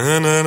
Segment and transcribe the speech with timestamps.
[0.00, 0.37] And I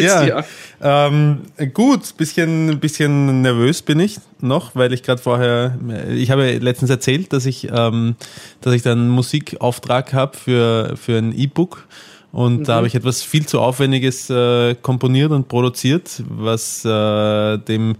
[0.00, 0.44] geht's ja, dir?
[0.82, 1.42] Ähm,
[1.74, 5.76] gut, bisschen, bisschen nervös bin ich noch, weil ich gerade vorher,
[6.10, 8.16] ich habe letztens erzählt, dass ich, ähm,
[8.60, 11.86] dass ich dann Musikauftrag habe für, für ein E-Book.
[12.32, 12.64] Und mhm.
[12.64, 17.96] da habe ich etwas viel zu Aufwendiges äh, komponiert und produziert, was äh, dem,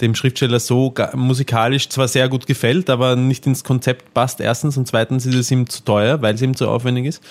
[0.00, 4.40] dem Schriftsteller so musikalisch zwar sehr gut gefällt, aber nicht ins Konzept passt.
[4.40, 7.22] Erstens und zweitens ist es ihm zu teuer, weil es ihm zu aufwendig ist.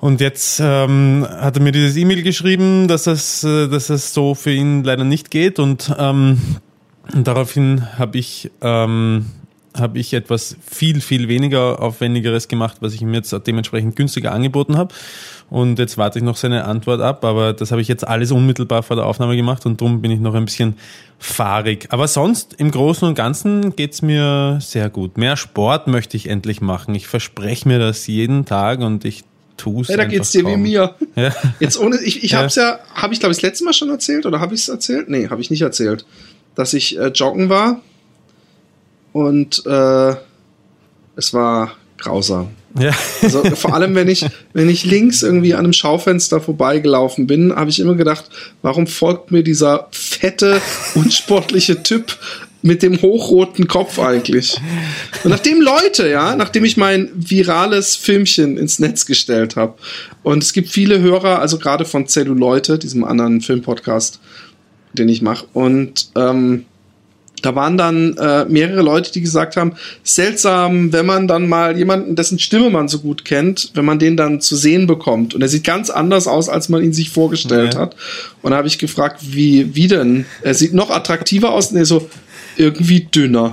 [0.00, 4.34] Und jetzt ähm, hat er mir dieses E-Mail geschrieben, dass es, äh, dass es so
[4.34, 5.58] für ihn leider nicht geht.
[5.58, 6.38] Und, ähm,
[7.12, 9.26] und daraufhin habe ich, ähm,
[9.74, 14.76] hab ich etwas viel, viel weniger Aufwendigeres gemacht, was ich ihm jetzt dementsprechend günstiger angeboten
[14.76, 14.94] habe.
[15.50, 18.82] Und jetzt warte ich noch seine Antwort ab, aber das habe ich jetzt alles unmittelbar
[18.82, 20.76] vor der Aufnahme gemacht und darum bin ich noch ein bisschen
[21.18, 21.86] fahrig.
[21.88, 25.16] Aber sonst im Großen und Ganzen geht's mir sehr gut.
[25.16, 26.94] Mehr Sport möchte ich endlich machen.
[26.94, 29.24] Ich verspreche mir das jeden Tag und ich
[29.58, 29.90] tust.
[29.90, 30.52] Ja, da geht's dir kaum.
[30.52, 30.94] wie mir.
[31.14, 31.34] Ja.
[31.60, 32.42] Jetzt ohne, ich, ich ja.
[32.42, 34.68] hab's ja, habe ich glaube ich das letzte Mal schon erzählt oder habe ich es
[34.68, 35.10] erzählt?
[35.10, 36.06] Nee, habe ich nicht erzählt.
[36.54, 37.82] Dass ich äh, joggen war
[39.12, 40.14] und äh,
[41.16, 42.48] es war grausam.
[42.78, 42.92] Ja.
[43.22, 47.70] Also vor allem, wenn ich, wenn ich links irgendwie an einem Schaufenster vorbeigelaufen bin, habe
[47.70, 48.26] ich immer gedacht,
[48.62, 50.60] warum folgt mir dieser fette,
[50.94, 52.16] unsportliche Typ
[52.62, 54.60] mit dem hochroten Kopf eigentlich.
[55.22, 59.74] Und nachdem Leute, ja, nachdem ich mein virales Filmchen ins Netz gestellt habe,
[60.22, 64.20] und es gibt viele Hörer, also gerade von Zelluleute, diesem anderen Filmpodcast,
[64.92, 66.64] den ich mache, und ähm,
[67.42, 72.16] da waren dann äh, mehrere Leute, die gesagt haben, seltsam, wenn man dann mal jemanden,
[72.16, 75.34] dessen Stimme man so gut kennt, wenn man den dann zu sehen bekommt.
[75.34, 77.80] Und er sieht ganz anders aus, als man ihn sich vorgestellt ja.
[77.80, 77.96] hat.
[78.42, 80.26] Und da habe ich gefragt, wie, wie denn?
[80.42, 81.70] Er sieht noch attraktiver aus.
[81.70, 82.08] Und er so,
[82.58, 83.50] irgendwie dünner.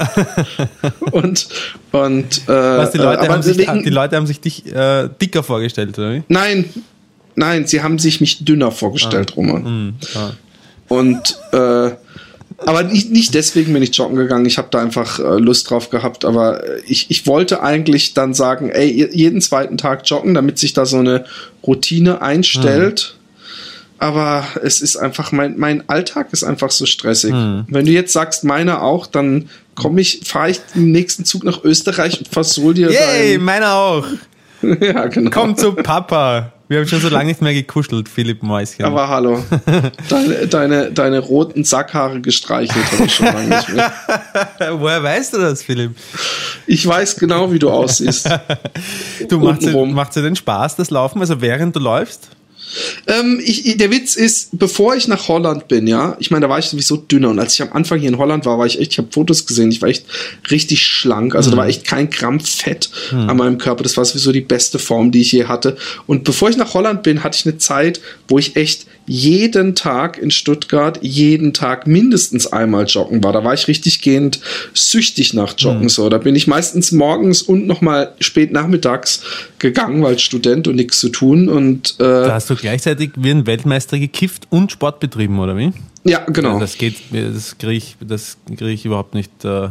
[1.12, 1.48] und
[1.92, 5.44] und äh, Was, die, Leute haben sich, wegen, die Leute haben sich dich äh, dicker
[5.44, 6.24] vorgestellt, oder wie?
[6.28, 6.66] Nein,
[7.36, 9.36] nein, sie haben sich mich dünner vorgestellt, ah.
[9.36, 9.64] Roman.
[9.64, 10.32] Mm, ah.
[10.88, 11.92] Und äh,
[12.58, 14.46] aber nicht, nicht deswegen bin ich joggen gegangen.
[14.46, 16.24] Ich habe da einfach äh, Lust drauf gehabt.
[16.24, 20.86] Aber ich, ich wollte eigentlich dann sagen, ey, jeden zweiten Tag joggen, damit sich da
[20.86, 21.26] so eine
[21.66, 23.16] Routine einstellt.
[23.20, 23.25] Mhm
[23.98, 27.32] aber es ist einfach, mein, mein Alltag ist einfach so stressig.
[27.32, 27.66] Hm.
[27.68, 31.64] Wenn du jetzt sagst, meiner auch, dann komme ich, fahre ich den nächsten Zug nach
[31.64, 34.06] Österreich und versol dir Yay, meiner auch.
[34.62, 35.30] ja, genau.
[35.32, 36.52] Komm zu Papa.
[36.68, 38.86] Wir haben schon so lange nicht mehr gekuschelt, Philipp Mäuschen.
[38.86, 39.44] Aber hallo.
[40.10, 43.94] Deine, deine, deine roten Sackhaare gestreichelt habe ich schon lange nicht mehr.
[44.80, 45.96] Woher weißt du das, Philipp?
[46.66, 48.28] Ich weiß genau, wie du aussiehst.
[49.30, 52.30] du machst dir, macht dir denn Spaß, das Laufen, also während du läufst?
[53.08, 56.60] Ähm, ich, der Witz ist, bevor ich nach Holland bin, ja, ich meine, da war
[56.60, 58.94] ich sowieso dünner und als ich am Anfang hier in Holland war, war ich echt,
[58.94, 60.06] ich habe Fotos gesehen, ich war echt
[60.52, 61.52] richtig schlank, also mhm.
[61.52, 63.30] da war echt kein Gramm Fett mhm.
[63.30, 65.78] an meinem Körper, das war sowieso die beste Form, die ich je hatte.
[66.08, 70.18] Und bevor ich nach Holland bin, hatte ich eine Zeit, wo ich echt jeden Tag
[70.18, 73.34] in Stuttgart, jeden Tag mindestens einmal joggen war.
[73.34, 74.40] Da war ich richtig gehend
[74.74, 75.84] süchtig nach Joggen.
[75.84, 75.90] Mhm.
[75.90, 79.22] So, da bin ich meistens morgens und nochmal spät nachmittags
[79.60, 81.50] gegangen, weil Student und nichts zu tun.
[81.50, 85.72] Und äh, da hast du gleichzeitig wie ein Weltmeister gekifft und Sport betrieben, oder wie?
[86.04, 86.54] Ja, genau.
[86.54, 89.46] Ja, das geht, das kriege ich, das kriege ich überhaupt nicht.
[89.46, 89.70] Äh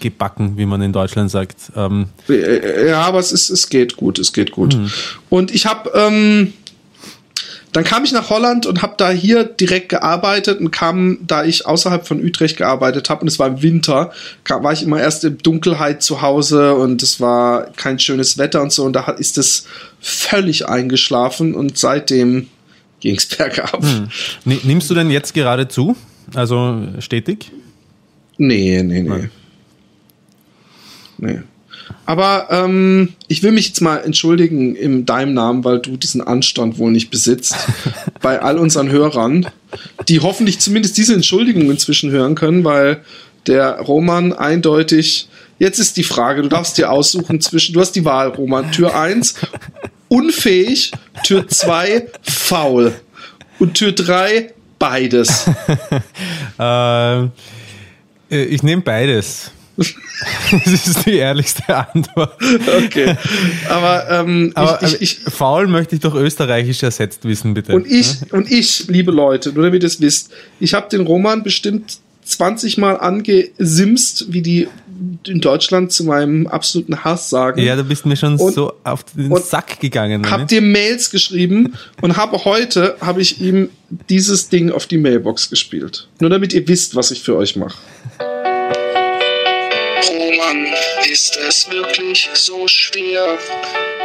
[0.00, 1.72] gebacken, wie man in Deutschland sagt.
[1.76, 4.76] Ähm ja, aber es, ist, es geht gut, es geht gut.
[4.76, 4.90] Mhm.
[5.30, 6.52] Und ich habe ähm,
[7.76, 11.66] dann kam ich nach Holland und habe da hier direkt gearbeitet und kam, da ich
[11.66, 14.12] außerhalb von Utrecht gearbeitet habe und es war im Winter,
[14.44, 18.62] kam, war ich immer erst in Dunkelheit zu Hause und es war kein schönes Wetter
[18.62, 19.66] und so und da ist es
[20.00, 22.48] völlig eingeschlafen und seitdem
[23.00, 23.82] ging es bergab.
[23.82, 24.08] Hm.
[24.62, 25.94] Nimmst du denn jetzt gerade zu?
[26.34, 27.52] Also stetig?
[28.38, 29.28] Nee, nee, nee.
[31.18, 31.40] Nee.
[32.04, 36.78] Aber ähm, ich will mich jetzt mal entschuldigen in deinem Namen, weil du diesen Anstand
[36.78, 37.56] wohl nicht besitzt.
[38.22, 39.46] bei all unseren Hörern,
[40.08, 43.02] die hoffentlich zumindest diese Entschuldigung inzwischen hören können, weil
[43.46, 45.28] der Roman eindeutig.
[45.58, 48.98] Jetzt ist die Frage, du darfst dir aussuchen zwischen, du hast die Wahl, Roman, Tür
[48.98, 49.36] 1
[50.08, 50.92] unfähig,
[51.24, 52.94] Tür 2 faul
[53.58, 55.46] und Tür 3 beides.
[56.58, 57.30] ähm,
[58.30, 59.50] äh, ich nehme beides.
[59.76, 62.36] Das ist die ehrlichste Antwort.
[62.84, 63.16] Okay.
[63.68, 67.74] Aber, ähm, Aber ich, ich, ich, faul möchte ich doch österreichisch ersetzt wissen, bitte.
[67.74, 68.26] Und ich, ja?
[68.32, 70.30] und ich, liebe Leute, nur damit ihr es wisst,
[70.60, 74.68] ich habe den Roman bestimmt 20 Mal angesimst, wie die
[75.26, 77.60] in Deutschland zu meinem absoluten Hass sagen.
[77.62, 80.28] Ja, du bist mir schon und, so auf den Sack gegangen.
[80.30, 80.46] Hab ne?
[80.46, 83.68] dir Mails geschrieben und habe heute habe ich ihm
[84.08, 86.08] dieses Ding auf die Mailbox gespielt.
[86.20, 87.76] Nur damit ihr wisst, was ich für euch mache.
[90.08, 90.72] Oh Mann,
[91.10, 93.38] ist es wirklich so schwer?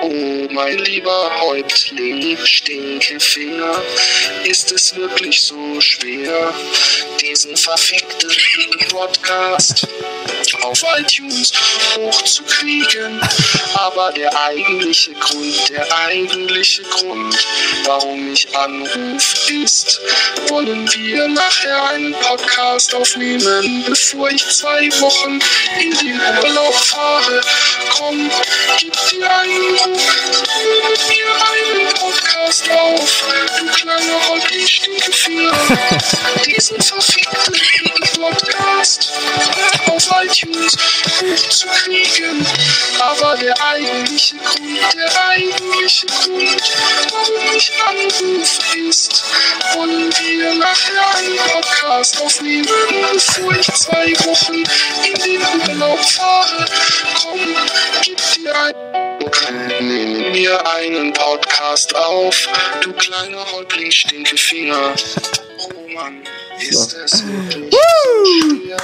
[0.04, 3.84] Oh, mein lieber Häuptling, Stinkefinger,
[4.46, 6.52] ist es wirklich so schwer,
[7.22, 8.32] diesen verfickten
[8.90, 9.88] Podcast
[10.64, 11.52] auf iTunes
[11.96, 13.22] hochzukriegen?
[13.76, 17.38] Aber der eigentliche Grund, der eigentliche Grund,
[17.86, 20.02] warum ich anrufe, ist,
[20.48, 25.40] wollen wir nachher einen Podcast aufnehmen, bevor ich zwei Wochen
[25.80, 27.42] in den Urlaub fahre?
[27.98, 28.32] Komm,
[28.80, 29.91] gib dir einen
[36.46, 37.54] Diesen verfickten
[38.22, 39.14] Podcast
[39.88, 40.78] auf iTunes
[41.22, 42.46] hochzukriegen.
[43.00, 46.72] Aber der eigentliche Grund, der eigentliche Grund,
[47.12, 49.24] warum ich anrufe, ist,
[49.74, 52.68] wollen wir nachher einen Podcast aufnehmen,
[53.14, 54.64] bevor ich zwei Wochen
[55.06, 56.66] in den Urlaub fahre.
[57.22, 57.40] Komm,
[58.04, 58.76] gib dir ein
[59.82, 62.48] nimm mir einen Podcast auf,
[62.84, 64.94] du kleiner Häuptling Stinkefinger.
[65.60, 66.22] Oh Mann,
[66.60, 67.74] ist es wirklich
[68.64, 68.78] schwer.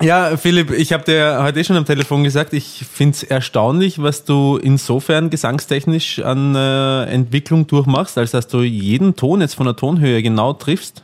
[0.00, 4.24] Ja, Philipp, ich habe dir heute schon am Telefon gesagt, ich finde es erstaunlich, was
[4.24, 9.74] du insofern gesangstechnisch an äh, Entwicklung durchmachst, als dass du jeden Ton jetzt von der
[9.74, 11.02] Tonhöhe genau triffst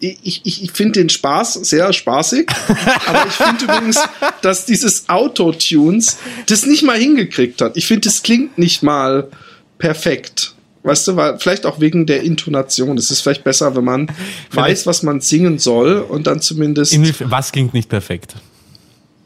[0.00, 2.50] ich, ich, ich finde den Spaß sehr spaßig,
[3.06, 4.00] aber ich finde übrigens,
[4.42, 7.76] dass dieses Autotunes das nicht mal hingekriegt hat.
[7.76, 9.28] Ich finde, das klingt nicht mal
[9.78, 10.54] perfekt.
[10.82, 12.96] Weißt du, weil vielleicht auch wegen der Intonation.
[12.96, 14.10] Es ist vielleicht besser, wenn man
[14.52, 16.94] weiß, was man singen soll und dann zumindest.
[17.30, 18.34] Was klingt nicht perfekt?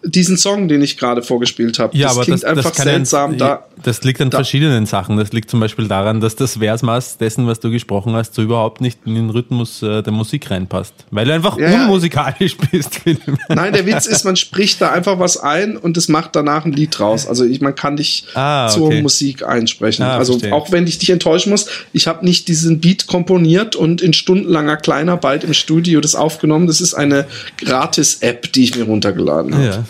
[0.05, 1.97] Diesen Song, den ich gerade vorgespielt habe.
[1.97, 3.33] Ja, das aber klingt das, einfach das seltsam.
[3.33, 4.39] Ein, da, das liegt an da.
[4.39, 5.17] verschiedenen Sachen.
[5.17, 8.81] Das liegt zum Beispiel daran, dass das Versmaß dessen, was du gesprochen hast, so überhaupt
[8.81, 10.95] nicht in den Rhythmus äh, der Musik reinpasst.
[11.11, 13.01] Weil du einfach ja, unmusikalisch bist.
[13.49, 16.73] Nein, der Witz ist, man spricht da einfach was ein und es macht danach ein
[16.73, 17.27] Lied draus.
[17.27, 18.75] Also ich, man kann dich ah, okay.
[18.75, 20.05] zur Musik einsprechen.
[20.05, 20.55] Ah, also verstehe.
[20.55, 24.77] auch wenn ich dich enttäuschen muss, ich habe nicht diesen Beat komponiert und in stundenlanger
[24.77, 26.67] Kleinarbeit im Studio das aufgenommen.
[26.67, 27.27] Das ist eine
[27.59, 29.65] Gratis-App, die ich mir runtergeladen habe.
[29.65, 29.85] Ja.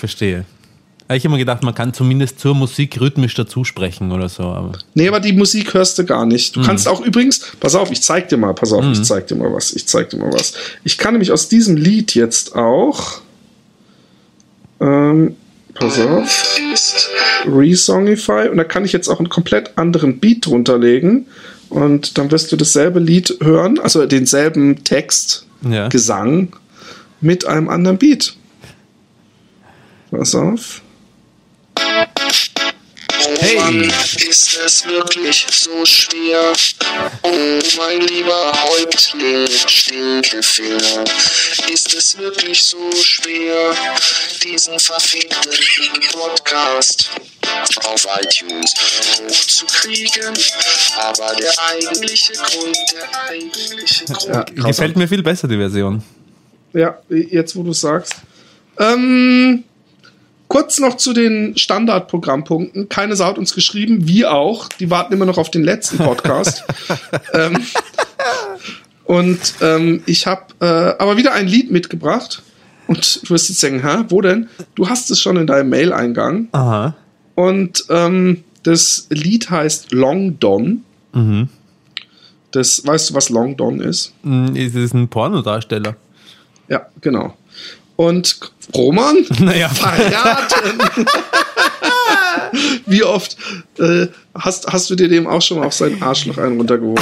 [0.00, 0.44] Verstehe.
[1.16, 4.44] Ich habe immer gedacht, man kann zumindest zur Musik rhythmisch dazu sprechen oder so.
[4.44, 6.54] Aber nee, aber die Musik hörst du gar nicht.
[6.54, 6.64] Du mhm.
[6.64, 8.92] kannst auch übrigens, pass auf, ich zeig dir mal, pass auf, mhm.
[8.92, 10.54] ich zeig dir mal was, ich zeig dir mal was.
[10.84, 13.20] Ich kann nämlich aus diesem Lied jetzt auch,
[14.80, 15.34] ähm,
[15.74, 16.60] pass auf,
[17.44, 21.26] Resongify und da kann ich jetzt auch einen komplett anderen Beat drunter legen
[21.70, 25.88] und dann wirst du dasselbe Lied hören, also denselben Text, ja.
[25.88, 26.54] Gesang
[27.20, 28.34] mit einem anderen Beat.
[30.10, 30.82] Pass auf.
[33.38, 33.56] Hey.
[33.56, 33.92] Mann,
[34.28, 36.52] ist es wirklich so schwer?
[37.22, 41.04] Oh, mein lieber Häuptling, Stinkefinger,
[41.72, 43.74] ist es wirklich so schwer,
[44.42, 45.52] diesen verfickten
[46.12, 47.10] Podcast
[47.84, 48.74] auf iTunes
[49.22, 50.34] hochzukriegen?
[50.98, 54.50] Aber der eigentliche Grund, der eigentliche Grund.
[54.56, 56.02] Ja, gefällt mir viel besser, die Version.
[56.72, 58.14] Ja, jetzt wo du sagst.
[58.78, 59.64] Ähm,
[60.50, 62.88] Kurz noch zu den Standardprogrammpunkten.
[62.88, 64.68] Keine Sau hat uns geschrieben, wir auch.
[64.68, 66.64] Die warten immer noch auf den letzten Podcast.
[67.34, 67.64] ähm,
[69.04, 72.42] und ähm, ich habe äh, aber wieder ein Lied mitgebracht.
[72.88, 74.48] Und du wirst jetzt denken, hä, wo denn?
[74.74, 76.48] Du hast es schon in deinem Mail-Eingang.
[76.50, 76.96] Aha.
[77.36, 80.82] Und ähm, das Lied heißt Long Don.
[81.12, 81.48] Mhm.
[82.50, 84.14] Das, weißt du, was Long Don ist?
[84.24, 85.94] Mm, ist es ein Pornodarsteller?
[86.68, 87.36] Ja, genau.
[87.94, 88.40] Und
[88.74, 89.16] Roman?
[89.40, 89.68] Naja.
[89.68, 90.78] Verraten!
[92.86, 93.36] Wie oft
[93.78, 97.00] äh, hast, hast du dir dem auch schon mal auf seinen Arschloch einen runtergeholt?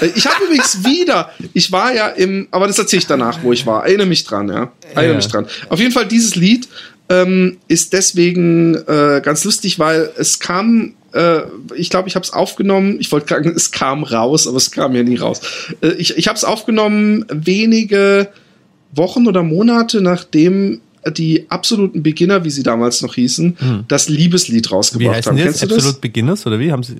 [0.00, 3.52] Äh, ich habe übrigens wieder, ich war ja im, aber das erzähle ich danach, wo
[3.52, 3.84] ich war.
[3.84, 4.72] Erinnere mich dran, ja.
[4.94, 5.16] Erinnere ja.
[5.16, 5.46] mich dran.
[5.68, 6.68] Auf jeden Fall, dieses Lied
[7.08, 11.42] ähm, ist deswegen äh, ganz lustig, weil es kam äh,
[11.76, 12.96] ich glaube, ich habe es aufgenommen.
[12.98, 15.40] Ich wollte sagen, es kam raus, aber es kam ja nie raus.
[15.80, 18.28] Äh, ich ich habe es aufgenommen wenige
[18.92, 20.80] Wochen oder Monate nachdem
[21.16, 25.36] die absoluten Beginner, wie sie damals noch hießen, das Liebeslied Wie rausgebracht heißen haben.
[25.36, 25.70] die Kennst jetzt?
[25.72, 25.92] du das?
[25.94, 26.70] Beginners oder wie?
[26.72, 26.96] Haben sie.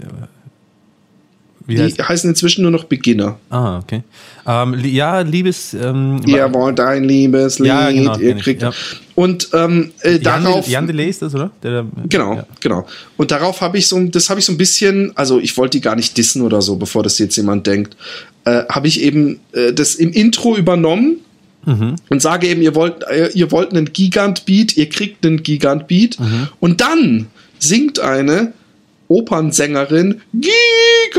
[1.66, 3.38] Wie Die heißt heißen inzwischen nur noch Beginner.
[3.48, 4.02] Ah, okay.
[4.46, 5.72] Ähm, ja, Liebes.
[5.72, 8.60] Ähm, Ihr wollt ein Liebeslied, Ja, genau, ihr kriegt.
[8.60, 8.70] ja.
[9.14, 10.68] Und ähm, äh, Jan, darauf.
[10.68, 11.50] Jan Delay ist das, oder?
[11.62, 12.46] Der, Genau, Ja.
[12.60, 12.86] genau.
[13.16, 15.80] Und darauf habe ich so, das habe ich so ein bisschen, also ich wollte die
[15.80, 17.96] gar nicht dissen oder so, bevor das jetzt jemand denkt,
[18.44, 21.20] äh, habe ich eben äh, das im Intro übernommen
[21.66, 21.96] Mhm.
[22.10, 26.48] und sage eben, ihr wollt, äh, ihr wollt einen Gigant-Beat, ihr kriegt einen Gigant-Beat Mhm.
[26.60, 27.26] und dann
[27.58, 28.52] singt eine
[29.08, 30.20] Opernsängerin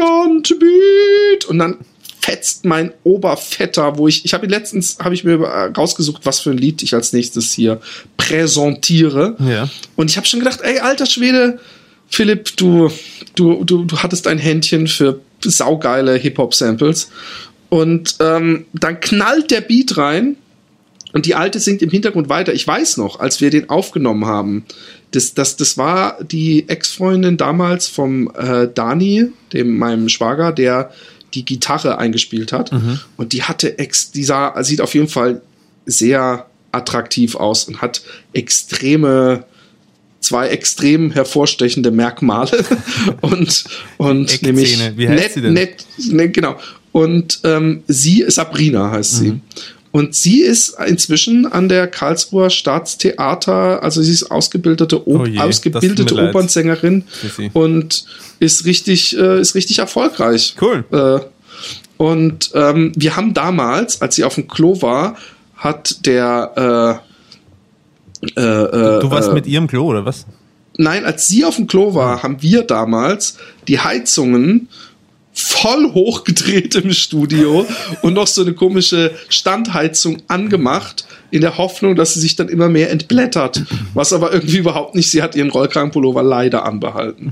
[0.06, 1.78] Gigant-Beat und dann
[2.20, 6.50] fetzt mein Oberfetter, wo ich, ich habe letztens, habe ich mir äh, rausgesucht, was für
[6.50, 7.80] ein Lied ich als nächstes hier
[8.18, 9.36] präsentiere.
[9.40, 9.70] Ja.
[9.96, 11.60] Und ich habe schon gedacht, ey, alter Schwede,
[12.08, 12.90] Philipp, du,
[13.36, 17.10] du, du, du hattest ein Händchen für saugeile Hip-Hop-Samples.
[17.70, 20.36] Und ähm, dann knallt der Beat rein
[21.14, 22.54] und die Alte singt im Hintergrund weiter.
[22.54, 24.66] Ich weiß noch, als wir den aufgenommen haben,
[25.12, 30.92] das, das, das war die Ex-Freundin damals vom äh, Dani, dem meinem Schwager, der
[31.34, 32.72] die Gitarre eingespielt hat.
[33.18, 35.42] Und die hatte ex, die sah, sieht auf jeden Fall
[35.86, 38.02] sehr attraktiv aus und hat
[38.34, 39.46] extreme
[40.20, 42.66] zwei extrem hervorstechende Merkmale
[43.22, 43.64] und
[43.98, 45.54] und nämlich Wie heißt nett, sie denn?
[45.54, 46.58] nett ne, genau
[46.96, 49.42] und ähm, sie Sabrina heißt sie Mhm.
[49.92, 55.40] und sie ist inzwischen an der Karlsruher Staatstheater also sie ist ausgebildete o Oh je,
[55.40, 56.16] ausgebildete.
[56.30, 57.04] Opernsängerin
[57.54, 58.06] und
[58.40, 60.86] ist richtig äh, ist richtig erfolgreich Cool.
[60.92, 61.20] äh,
[61.98, 65.16] und ähm, wir haben damals, als sie auf dem Klo war,
[65.56, 67.02] hat der
[68.38, 68.42] äh, äh,
[68.98, 70.26] äh, Du warst äh, mit ihrem Klo, oder was?
[70.78, 73.38] Nein, als sie auf dem Klo war, haben wir damals
[73.68, 74.68] die Heizungen
[75.56, 77.66] voll hochgedreht im Studio
[78.02, 82.70] und noch so eine komische Standheizung angemacht, in der Hoffnung, dass sie sich dann immer
[82.70, 83.64] mehr entblättert.
[83.94, 87.32] Was aber irgendwie überhaupt nicht, sie hat ihren Rollkragenpullover leider anbehalten.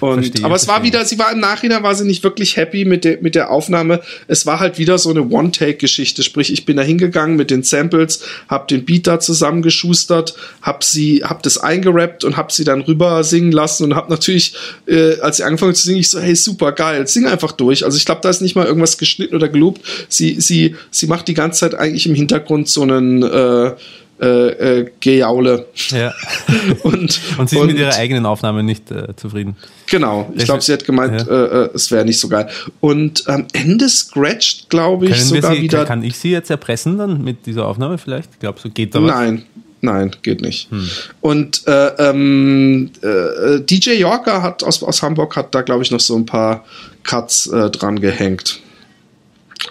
[0.00, 2.84] Und, Verstehe, aber es war wieder, sie war im Nachhinein, war sie nicht wirklich happy
[2.84, 4.00] mit der, mit der Aufnahme.
[4.26, 6.22] Es war halt wieder so eine One-Take-Geschichte.
[6.22, 11.22] Sprich, ich bin da hingegangen mit den Samples, hab den Beat da zusammengeschustert, hab sie,
[11.24, 14.54] hab das eingerappt und hab sie dann rüber singen lassen und hab natürlich,
[14.86, 17.84] äh, als sie angefangen zu singen, ich so, hey, super geil, sing einfach durch.
[17.84, 19.80] Also ich glaube, da ist nicht mal irgendwas geschnitten oder geloopt.
[20.08, 23.72] Sie, sie, sie macht die ganze Zeit eigentlich im Hintergrund so einen, äh,
[24.20, 25.66] äh, äh, Gejaule.
[25.90, 26.12] Ja.
[26.82, 29.56] Und, Und sie ist mit ihrer eigenen Aufnahme nicht äh, zufrieden.
[29.86, 31.26] Genau, ich glaube, sie hat gemeint, ja.
[31.26, 32.48] äh, äh, es wäre nicht so geil.
[32.80, 35.84] Und am Ende scratcht, glaube ich, Können sogar sie, wieder.
[35.84, 38.30] kann ich sie jetzt erpressen dann mit dieser Aufnahme vielleicht?
[38.32, 39.10] Ich glaube, so geht da was.
[39.10, 39.44] Nein,
[39.82, 40.70] nein, geht nicht.
[40.70, 40.90] Hm.
[41.20, 46.00] Und äh, ähm, äh, DJ Yorker hat aus, aus Hamburg hat da, glaube ich, noch
[46.00, 46.64] so ein paar
[47.04, 48.60] Cuts dran gehängt.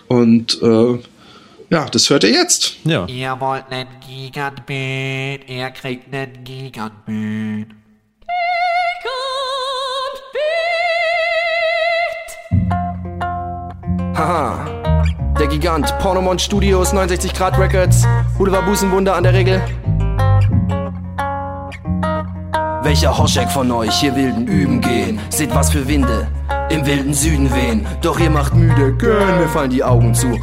[0.08, 0.98] Und äh,
[1.70, 2.78] ja, das hört ihr jetzt.
[2.86, 3.06] Ja.
[3.06, 7.68] Ihr wollt nen Gigantbeat, ihr kriegt nen Gigantbeat.
[14.16, 14.66] Haha.
[15.40, 18.08] Der Gigant, Pornomon Studios, 69 Grad Records,
[18.38, 19.62] Boulevard Busenwunder an der Regel.
[22.82, 25.20] Welcher Hoschek von euch hier wilden Üben gehen?
[25.30, 26.28] Seht was für Winde
[26.70, 27.86] im wilden Süden wehen.
[28.02, 30.38] Doch ihr macht müde, gönn, mir fallen die Augen zu.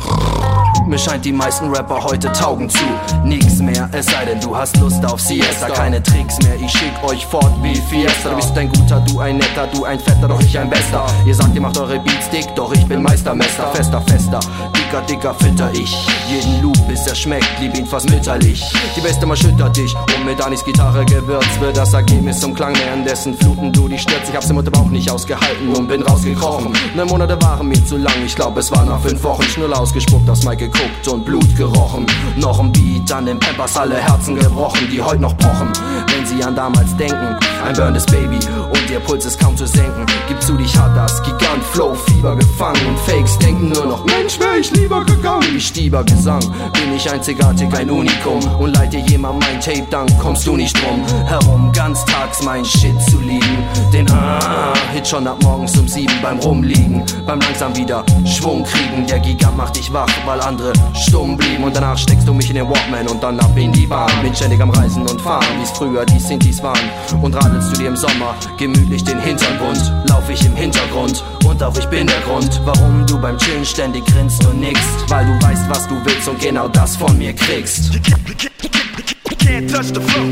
[0.87, 2.85] Mir scheint die meisten Rapper heute taugen zu.
[3.25, 5.69] Nix mehr, es sei denn du hast Lust auf Siesta.
[5.71, 8.31] Keine Tricks mehr, ich schick euch fort wie Fiesta.
[8.31, 11.07] Du bist ein guter, du ein netter, du ein fetter, doch ich ein bester.
[11.25, 13.67] Ihr sagt, ihr macht eure Beats dick, doch ich bin Meistermester.
[13.73, 14.41] Fester, fester,
[14.77, 16.07] dicker, dicker fütter ich.
[16.29, 18.63] Jeden Loop, bis er schmeckt, lieb ihn fast mütterlich.
[18.95, 22.75] Die Beste mal schüttert dich und mit Danis Gitarre gewürzt wird das Ergebnis zum Klang,
[22.77, 24.29] währenddessen fluten du die stürzt.
[24.29, 26.73] Ich hab's im Mutterbauch nicht ausgehalten und bin rausgekrochen.
[26.95, 29.45] Ne Monate waren mir zu lang, ich glaub es war nach fünf Wochen.
[29.45, 32.07] Schnull ausgespuckt, aus Mike geguckt und Blut gerochen.
[32.37, 35.73] Noch ein Beat an den Peppers, alle Herzen gebrochen, die heute noch pochen.
[36.09, 38.39] Wenn sie an damals denken, ein burnes Baby
[38.71, 40.07] und ihr Puls ist kaum zu senken.
[40.29, 44.39] Gib zu, dich hat das Gigant Flow Fieber gefangen und Fakes denken nur noch, Mensch,
[44.39, 45.47] wär ich lieber gegangen.
[45.53, 50.47] Wie Stieber Gesang, bin ich einzigartig, ein Unikum und leite jemand mein Tape, dann kommst
[50.47, 53.65] du nicht drum herum, ganztags mein Shit zu lieben.
[53.93, 59.07] Den ah, Hit schon ab morgens um sieben beim Rumliegen, beim langsam wieder Schwung kriegen.
[59.07, 60.64] Der Gigant macht dich wach, weil andere
[60.95, 63.87] stumm blieben und danach steckst du mich in den Walkman und dann ab in die
[63.87, 64.11] Bahn.
[64.23, 66.89] Bin ständig am Reisen und fahren, wie's früher die Sintis waren.
[67.23, 71.63] Und radelst du dir im Sommer gemütlich den Hintern wund, lauf ich im Hintergrund und
[71.63, 75.47] auch ich bin der Grund, warum du beim Chillen ständig grinst und nickst, weil du
[75.47, 77.91] weißt, was du willst und genau das von mir kriegst.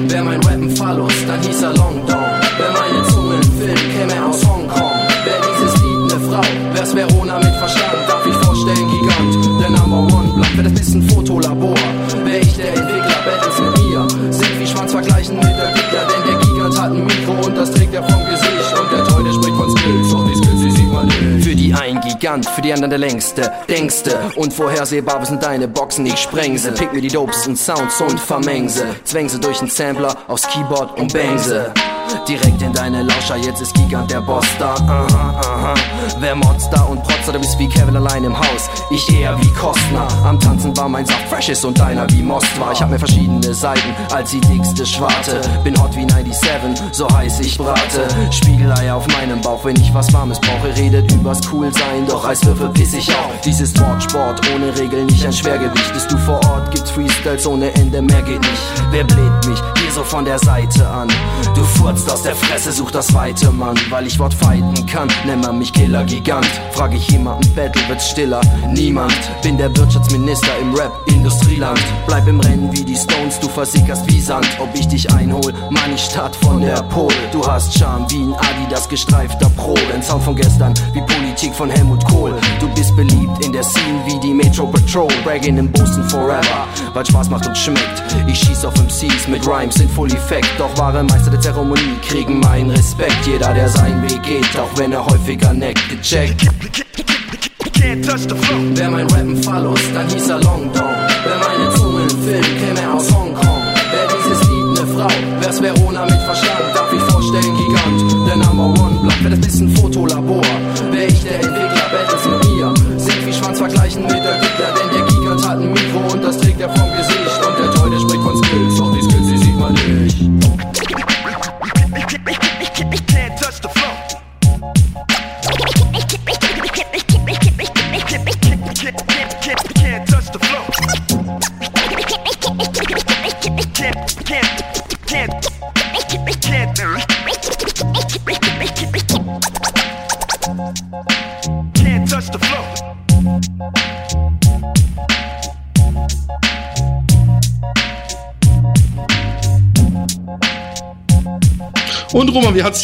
[0.09, 2.25] Wer mein Rappen verlust, dann hieß er Long Dong.
[2.57, 4.91] Wer meine Zunge im Film käme er aus Hongkong.
[5.25, 6.43] Wer dieses Lied ne Frau,
[6.75, 10.33] wär's Verona mit Verstand, darf ich vorstellen, Gigant, der Number One.
[10.37, 11.75] Bleibt mir das bisschen Fotolabor.
[12.25, 14.33] Wäre ich der Entwickler, Battles mit mir.
[14.33, 17.71] Sind wie Schwanz vergleichen mit der Giga, denn der Gigant hat ein Mikro und das
[17.73, 18.81] trägt er vom Gesicht.
[18.81, 21.45] Und der Teufel spricht von Skills, doch die Skills, die sieht man nicht.
[21.45, 24.19] Für die einen Gigant, für die anderen der längste, denkste.
[24.37, 26.73] Unvorhersehbar, was sind deine Boxen, ich sprengse.
[26.73, 28.87] Pick mir die dopesten Sounds und vermengse.
[29.05, 31.73] Zwängse durch den Sampler aufs Keyboard und bangse.
[32.29, 34.75] Direkt in deine Lauscher, jetzt ist Gigant der Boss da.
[34.75, 35.75] Aha, aha.
[36.19, 38.69] Wer Monster und Protzer, du bist wie Kevin allein im Haus.
[38.91, 40.07] Ich eher wie Kostner.
[40.25, 42.73] Am Tanzen war mein Saft fresh ist und deiner wie Most war.
[42.73, 45.41] Ich hab mir verschiedene Seiten als die dickste Schwarte.
[45.65, 48.09] Bin hot wie 97, so heiß ich brate.
[48.31, 50.77] Spiegelei auf meinem Bauch, wenn ich was Warmes brauche.
[50.77, 53.41] Redet übers Coolsein, doch Eiswürfel piss ich auch.
[53.45, 55.93] Dieses Wort Sport ohne Regeln nicht ein Schwergewicht.
[55.93, 58.63] Bist du vor Ort, gibt's Freestyles ohne Ende, mehr geht nicht.
[58.91, 59.82] Wer bläht mich?
[59.95, 61.07] So von der Seite an.
[61.55, 63.77] Du furzt aus der Fresse, such das weite Mann.
[63.91, 66.47] Weil ich Wort fighten kann, nenn man mich Killer Gigant.
[66.71, 68.41] Frag ich jemanden, Battle wird's stiller.
[68.73, 69.13] Niemand.
[69.43, 71.79] Bin der Wirtschaftsminister im Rap, Industrieland.
[72.07, 74.47] Bleib im Rennen wie die Stones, du versickerst wie Sand.
[74.61, 77.13] Ob ich dich einhol, Mann, ich Stadt von der Pol.
[77.31, 79.75] Du hast Charme wie ein Adidas gestreifter Pro.
[79.93, 82.35] Ein Sound von gestern, wie Politik von Helmut Kohl.
[82.61, 85.09] Du bist beliebt in der Scene wie die Metro Patrol.
[85.23, 88.03] Bragging in Boston forever, weil Spaß macht und schmeckt.
[88.27, 90.49] Ich schieß auf MCs mit Rhymes in Full Effect.
[90.59, 93.27] Doch wahre Meister der Zeremonie kriegen meinen Respekt.
[93.27, 96.47] Jeder, der sein Weg geht, auch wenn er häufiger neckt, gecheckt.
[98.75, 100.95] Wer mein Rappen verlust, dann hieß er Long Dong.
[101.25, 103.63] Wer meine Zunge filmt, käme aus Hongkong.
[103.93, 105.11] Wer dieses Lied ne Frau,
[105.41, 106.72] wär's Verona mit Verstand,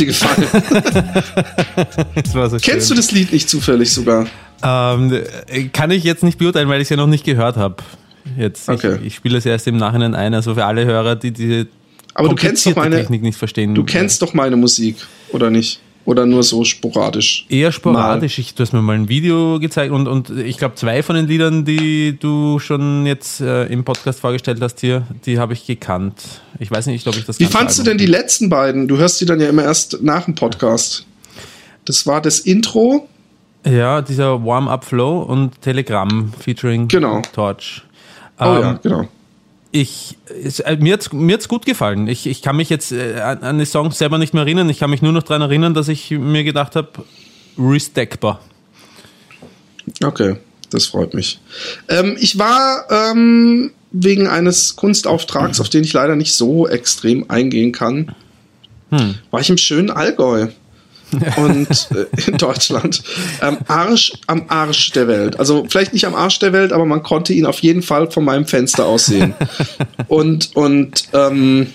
[0.06, 0.46] Gefallen?
[2.14, 4.26] Das war so Kennst du das Lied nicht zufällig sogar?
[4.62, 5.12] Ähm,
[5.46, 7.76] äh, kann ich jetzt nicht beurteilen, weil ich es ja noch nicht gehört habe.
[8.37, 8.96] Jetzt, Okay.
[9.00, 11.66] ich, ich spiele es erst im Nachhinein ein, also für alle Hörer, die diese
[12.14, 13.74] Aber du kennst doch meine, Technik nicht verstehen.
[13.74, 14.96] du kennst doch meine Musik,
[15.32, 15.80] oder nicht?
[16.09, 17.44] Oder nur so sporadisch?
[17.51, 18.38] Eher sporadisch.
[18.38, 21.27] Ich, du hast mir mal ein Video gezeigt und, und ich glaube, zwei von den
[21.27, 26.14] Liedern, die du schon jetzt äh, im Podcast vorgestellt hast hier, die habe ich gekannt.
[26.61, 28.88] Ich weiß nicht, ob ich das Wie fandst du denn die letzten beiden?
[28.88, 31.05] Du hörst die dann ja immer erst nach dem Podcast.
[31.85, 33.07] Das war das Intro.
[33.66, 37.21] Ja, dieser Warm-Up-Flow und Telegram featuring Genau.
[37.35, 37.83] Torch.
[38.40, 39.09] Oh Ähm, ja, genau.
[39.70, 42.09] Ich, es, äh, mir hat's, mir hat's gut gefallen.
[42.09, 44.68] Ich, ich kann mich jetzt äh, an, an die Songs selber nicht mehr erinnern.
[44.70, 46.88] Ich kann mich nur noch daran erinnern, dass ich mir gedacht habe,
[47.59, 48.40] restackbar.
[50.02, 50.37] Okay,
[50.70, 51.38] das freut mich.
[51.88, 57.72] Ähm, ich war ähm, wegen eines Kunstauftrags, auf den ich leider nicht so extrem eingehen
[57.72, 58.14] kann,
[59.31, 60.48] war ich im schönen Allgäu.
[61.37, 63.03] Und äh, in Deutschland
[63.40, 65.38] am Arsch am Arsch der Welt.
[65.38, 68.25] Also vielleicht nicht am Arsch der Welt, aber man konnte ihn auf jeden Fall von
[68.25, 69.35] meinem Fenster aus sehen.
[70.09, 71.68] und und ähm,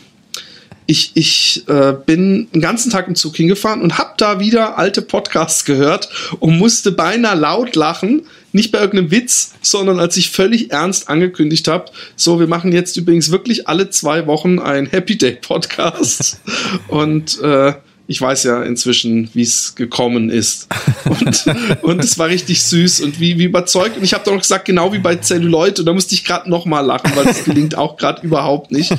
[0.85, 5.01] ich, ich äh, bin den ganzen Tag im Zug hingefahren und habe da wieder alte
[5.01, 8.23] Podcasts gehört und musste beinahe laut lachen.
[8.51, 12.97] Nicht bei irgendeinem Witz, sondern als ich völlig ernst angekündigt habe, so, wir machen jetzt
[12.97, 16.39] übrigens wirklich alle zwei Wochen ein Happy Day Podcast.
[16.87, 17.73] und äh,
[18.13, 20.67] ich weiß ja inzwischen, wie es gekommen ist.
[21.05, 21.45] Und,
[21.81, 23.97] und es war richtig süß und wie, wie überzeugt.
[23.97, 25.79] Und ich habe doch noch gesagt, genau wie bei Celluloid.
[25.79, 28.93] Und da musste ich gerade noch mal lachen, weil das gelingt auch gerade überhaupt nicht.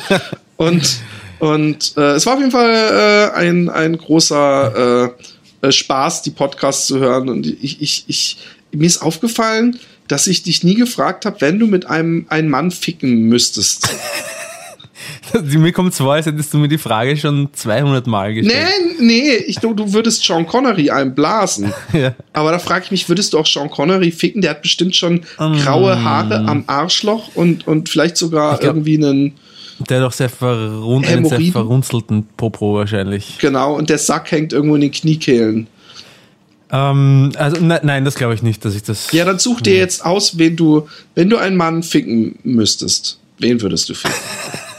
[0.56, 0.96] Und,
[1.38, 5.12] und äh, es war auf jeden Fall äh, ein, ein großer
[5.62, 7.28] äh, äh, Spaß, die Podcasts zu hören.
[7.28, 8.38] Und ich, ich, ich,
[8.72, 12.72] mir ist aufgefallen, dass ich dich nie gefragt habe, wenn du mit einem, einem Mann
[12.72, 13.88] ficken müsstest.
[15.42, 18.66] mir kommt es vor, als hättest du mir die Frage schon 200 Mal gestellt.
[18.98, 21.72] Nee, nee, ich, du, du würdest Sean Connery einblasen.
[21.92, 22.14] Ja.
[22.32, 24.42] Aber da frage ich mich, würdest du auch Sean Connery ficken?
[24.42, 29.32] Der hat bestimmt schon graue Haare am Arschloch und, und vielleicht sogar glaub- irgendwie einen,
[29.88, 33.38] Der hat doch sehr, verrun einen sehr verrunzelten Popo wahrscheinlich.
[33.38, 35.68] genau, und der Sack hängt irgendwo in den Kniekehlen.
[36.72, 39.12] Ähm, also ne, nein, das glaube ich nicht, dass ich das.
[39.12, 43.60] Ja, dann such dir jetzt aus, wen du, wenn du einen Mann ficken müsstest, wen
[43.62, 44.16] würdest du ficken?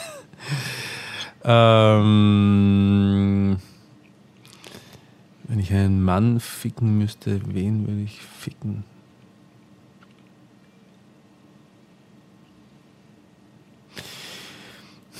[1.47, 2.37] Ähm,
[5.43, 8.83] wenn ich einen Mann ficken müsste, wen würde ich ficken?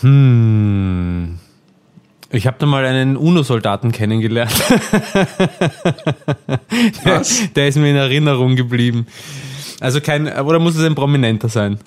[0.01, 1.37] Hm.
[2.31, 4.51] Ich habe da mal einen UNO-Soldaten kennengelernt.
[7.05, 7.21] der,
[7.55, 9.05] der ist mir in Erinnerung geblieben.
[9.79, 11.77] Also kein, oder muss es ein Prominenter sein?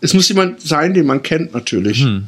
[0.00, 2.02] Es muss jemand sein, den man kennt, natürlich.
[2.02, 2.26] Hm.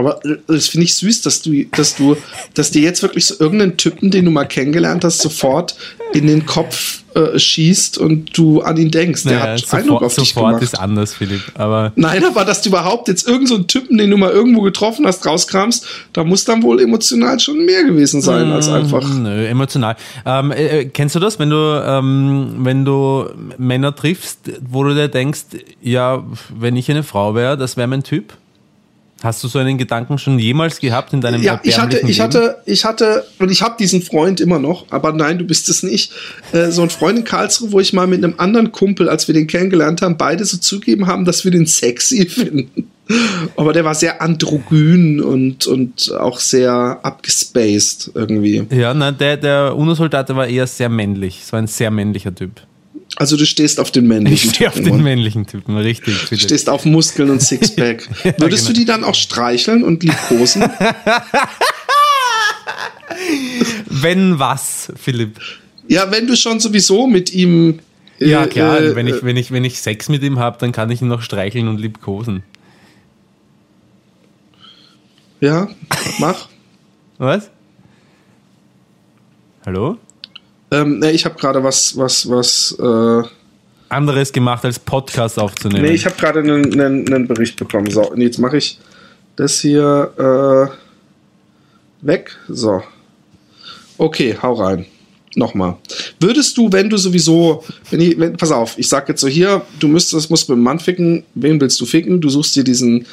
[0.00, 2.16] Aber äh, das finde ich süß, dass du, dass du,
[2.54, 5.76] dass dir jetzt wirklich so irgendeinen Typen, den du mal kennengelernt hast, sofort
[6.12, 9.24] in den Kopf äh, schießt und du an ihn denkst.
[9.24, 10.62] Der Naja, hat Eindruck auf dich sofort gemacht.
[10.62, 11.42] ist anders, Philipp.
[11.54, 14.62] Aber Nein, aber dass du überhaupt jetzt irgendeinen so einen Typen, den du mal irgendwo
[14.62, 19.06] getroffen hast, rauskramst, da muss dann wohl emotional schon mehr gewesen sein als einfach.
[19.08, 19.96] Nö, emotional.
[20.24, 23.26] Ähm, äh, äh, kennst du das, wenn du, ähm, wenn du
[23.58, 25.42] Männer triffst, wo du dir denkst,
[25.82, 26.24] ja,
[26.56, 28.34] wenn ich eine Frau wäre, das wäre mein Typ?
[29.22, 32.20] Hast du so einen Gedanken schon jemals gehabt in deinem Ja, ich hatte, ich Leben?
[32.20, 35.82] hatte, ich hatte, und ich habe diesen Freund immer noch, aber nein, du bist es
[35.82, 36.12] nicht.
[36.52, 39.34] Äh, so ein Freund in Karlsruhe, wo ich mal mit einem anderen Kumpel, als wir
[39.34, 42.90] den kennengelernt haben, beide so zugeben haben, dass wir den sexy finden.
[43.56, 48.64] Aber der war sehr androgyn und, und auch sehr abgespaced irgendwie.
[48.70, 51.44] Ja, nein, der, der UNO-Soldat war eher sehr männlich.
[51.44, 52.62] So ein sehr männlicher Typ.
[53.16, 56.28] Also du stehst auf den Ich männlichen stehe auf Typen, den männlichen Typen, richtig.
[56.28, 58.08] Du stehst auf Muskeln und Sixpack.
[58.24, 58.78] Ja, Würdest du genau.
[58.80, 60.62] die dann auch streicheln und liebkosen?
[63.86, 65.38] Wenn was, Philipp?
[65.88, 67.80] ja, wenn du schon sowieso mit ihm.
[68.20, 70.70] äh, Ja, klar, äh, wenn, ich, wenn, ich, wenn ich Sex mit ihm habe, dann
[70.72, 72.42] kann ich ihn noch streicheln und liebkosen.
[75.40, 75.68] Ja,
[76.18, 76.48] mach.
[77.18, 77.50] Was?
[79.66, 79.98] Hallo?
[80.70, 82.76] Ähm, nee, ich habe gerade was, was, was.
[82.78, 83.28] Äh,
[83.88, 85.84] Anderes gemacht als Podcast aufzunehmen.
[85.84, 87.90] nee, ich habe gerade einen, einen, einen Bericht bekommen.
[87.90, 88.78] So, und jetzt mache ich
[89.34, 90.70] das hier
[92.02, 92.36] äh, weg.
[92.48, 92.82] So.
[93.98, 94.86] Okay, hau rein.
[95.36, 95.76] Nochmal.
[96.18, 99.62] Würdest du, wenn du sowieso, wenn ich, wenn, pass auf, ich sag jetzt so hier,
[99.78, 102.20] du müsstest, musst mit dem Mann ficken, wen willst du ficken?
[102.20, 103.06] Du suchst dir diesen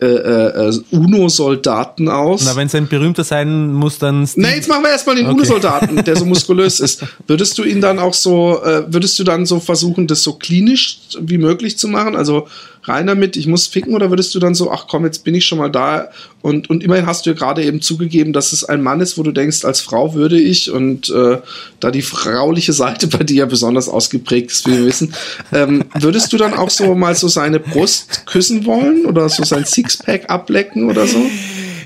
[0.00, 2.44] äh, äh, äh, UNO-Soldaten aus.
[2.44, 4.46] Na, wenn es ein berühmter sein muss, dann Steve.
[4.46, 5.34] Nee, jetzt machen wir erstmal den Okay.
[5.34, 7.04] UNO-Soldaten, der so muskulös ist.
[7.26, 11.00] Würdest du ihn dann auch so, äh, würdest du dann so versuchen, das so klinisch
[11.20, 12.14] wie möglich zu machen?
[12.14, 12.46] Also
[12.88, 15.44] rein damit, ich muss ficken, oder würdest du dann so, ach komm, jetzt bin ich
[15.46, 16.08] schon mal da
[16.40, 19.22] und, und immerhin hast du ja gerade eben zugegeben, dass es ein Mann ist, wo
[19.22, 21.38] du denkst, als Frau würde ich und äh,
[21.80, 25.14] da die frauliche Seite bei dir ja besonders ausgeprägt ist, wie wir wissen,
[25.52, 29.64] ähm, würdest du dann auch so mal so seine Brust küssen wollen oder so sein
[29.64, 31.18] Sixpack ablecken oder so?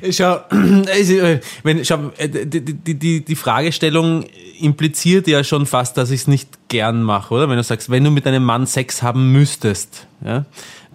[0.03, 4.25] Also, äh, wenn, schau äh, die, die, die, die Fragestellung
[4.61, 7.49] impliziert ja schon fast, dass ich es nicht gern mache, oder?
[7.49, 10.45] Wenn du sagst, wenn du mit einem Mann Sex haben müsstest, ja.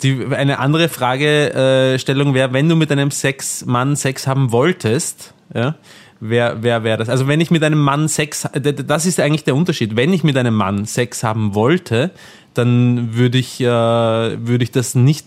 [0.03, 5.75] Die, eine andere Fragestellung wäre, wenn du mit einem Sex, Mann Sex haben wolltest, ja,
[6.19, 7.09] wer, wäre das?
[7.09, 9.95] Also wenn ich mit einem Mann Sex, das ist eigentlich der Unterschied.
[9.95, 12.11] Wenn ich mit einem Mann Sex haben wollte,
[12.53, 15.25] dann würde ich, äh, würde ich das nicht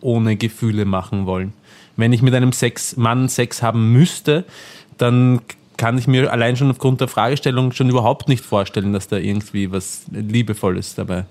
[0.00, 1.52] ohne Gefühle machen wollen.
[1.96, 4.44] Wenn ich mit einem Sex, Mann Sex haben müsste,
[4.98, 5.40] dann
[5.76, 9.70] kann ich mir allein schon aufgrund der Fragestellung schon überhaupt nicht vorstellen, dass da irgendwie
[9.70, 11.24] was Liebevolles dabei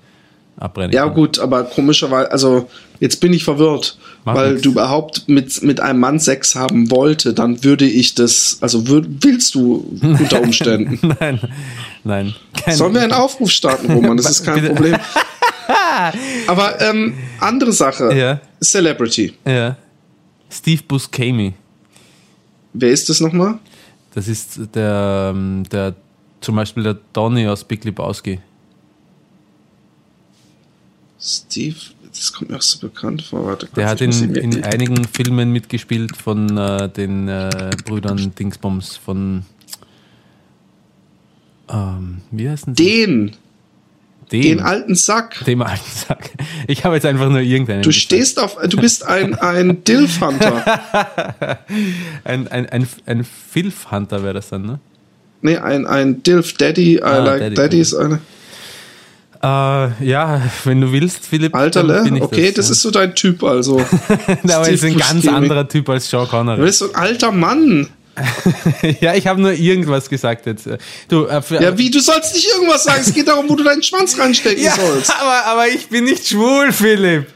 [0.58, 1.14] abbrennen Ja, kann.
[1.14, 4.64] gut, aber komischerweise, also jetzt bin ich verwirrt, Mach weil nix.
[4.64, 9.08] du überhaupt mit, mit einem Mann Sex haben wollte, dann würde ich das, also würd,
[9.22, 11.00] willst du unter Umständen.
[11.20, 11.40] Nein,
[12.04, 12.36] nein.
[12.70, 14.18] Sollen wir einen Aufruf starten, Roman?
[14.18, 14.66] Das ist kein.
[14.66, 14.96] Problem.
[16.48, 18.14] Aber ähm, andere Sache.
[18.16, 18.40] Ja.
[18.62, 19.34] Celebrity.
[19.46, 19.76] Ja.
[20.50, 21.54] Steve Buscemi.
[22.74, 23.60] Wer ist das nochmal?
[24.14, 25.94] Das ist der, ähm, der
[26.42, 28.40] zum Beispiel der Donny aus Big Lebowski.
[31.28, 31.76] Steve,
[32.14, 33.46] das kommt mir auch so bekannt vor.
[33.46, 39.44] Warte, Der hat in, in einigen Filmen mitgespielt von äh, den äh, Brüdern Dingsbums von
[41.70, 42.84] ähm, wie heißen sie?
[42.84, 43.32] den,
[44.32, 45.44] Den, den alten Sack.
[45.46, 46.32] dem alten Sack.
[46.68, 47.82] Ich habe jetzt einfach nur irgendeinen.
[47.84, 48.04] Du gesagt.
[48.04, 51.60] stehst auf, du bist ein, ein Dilf-Hunter.
[52.24, 54.80] Ein, ein, ein, ein Filf-Hunter wäre das dann, ne?
[55.42, 56.96] nee, ein, ein Dilf-Daddy.
[56.96, 58.20] I Ah, like Daddy, Daddy ist eine.
[59.42, 61.54] Äh, ja, wenn du willst, Philipp.
[61.56, 62.04] Alterle?
[62.04, 62.72] bin ich Okay, das, ja.
[62.74, 63.78] ist so dein Typ, also.
[64.44, 65.36] Aber er ist ein Steve ganz Buscemi.
[65.38, 66.62] anderer Typ als Sean Du Connery.
[66.62, 67.88] bist so ein alter Mann.
[69.00, 70.68] ja, ich habe nur irgendwas gesagt jetzt.
[71.08, 71.92] Du, äh, Ja, wie?
[71.92, 73.02] Du sollst nicht irgendwas sagen.
[73.06, 75.12] Es geht darum, wo du deinen Schwanz reinstecken Ja, sollst.
[75.22, 77.28] aber, aber ich bin nicht schwul, Philipp.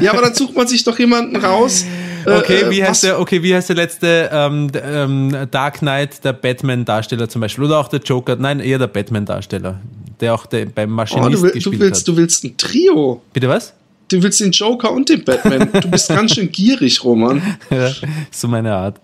[0.00, 1.84] Ja, aber dann sucht man sich doch jemanden raus.
[2.26, 5.78] Äh, Okay, äh, wie was- heißt der, okay, wie heißt der letzte ähm, ähm, Dark
[5.78, 7.64] Knight, der Batman-Darsteller zum Beispiel?
[7.64, 8.36] Oder auch der Joker?
[8.36, 9.80] Nein, eher der Batman-Darsteller,
[10.20, 12.08] der auch der, beim Oh, Maschinist du, will, du, gespielt willst, hat.
[12.08, 13.22] du willst ein Trio.
[13.32, 13.74] Bitte was?
[14.08, 15.70] Du willst den Joker und den Batman.
[15.80, 17.40] Du bist ganz schön gierig, Roman.
[17.70, 17.90] Ja,
[18.30, 19.00] so meine Art.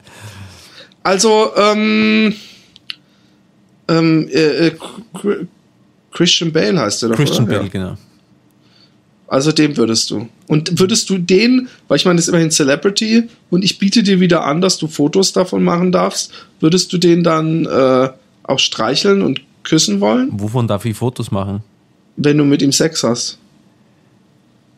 [1.02, 2.34] Also, ähm,
[3.88, 4.72] ähm, äh, äh,
[6.12, 7.58] Christian Bale heißt der doch, Christian oder?
[7.58, 7.94] Bale, genau.
[9.30, 10.28] Also dem würdest du.
[10.48, 14.18] Und würdest du den, weil ich meine, das ist immerhin Celebrity und ich biete dir
[14.18, 18.08] wieder an, dass du Fotos davon machen darfst, würdest du den dann äh,
[18.42, 21.62] auch streicheln und küssen wollen, Wovon darf ich Fotos machen?
[22.16, 23.38] wenn du mit ihm Sex hast?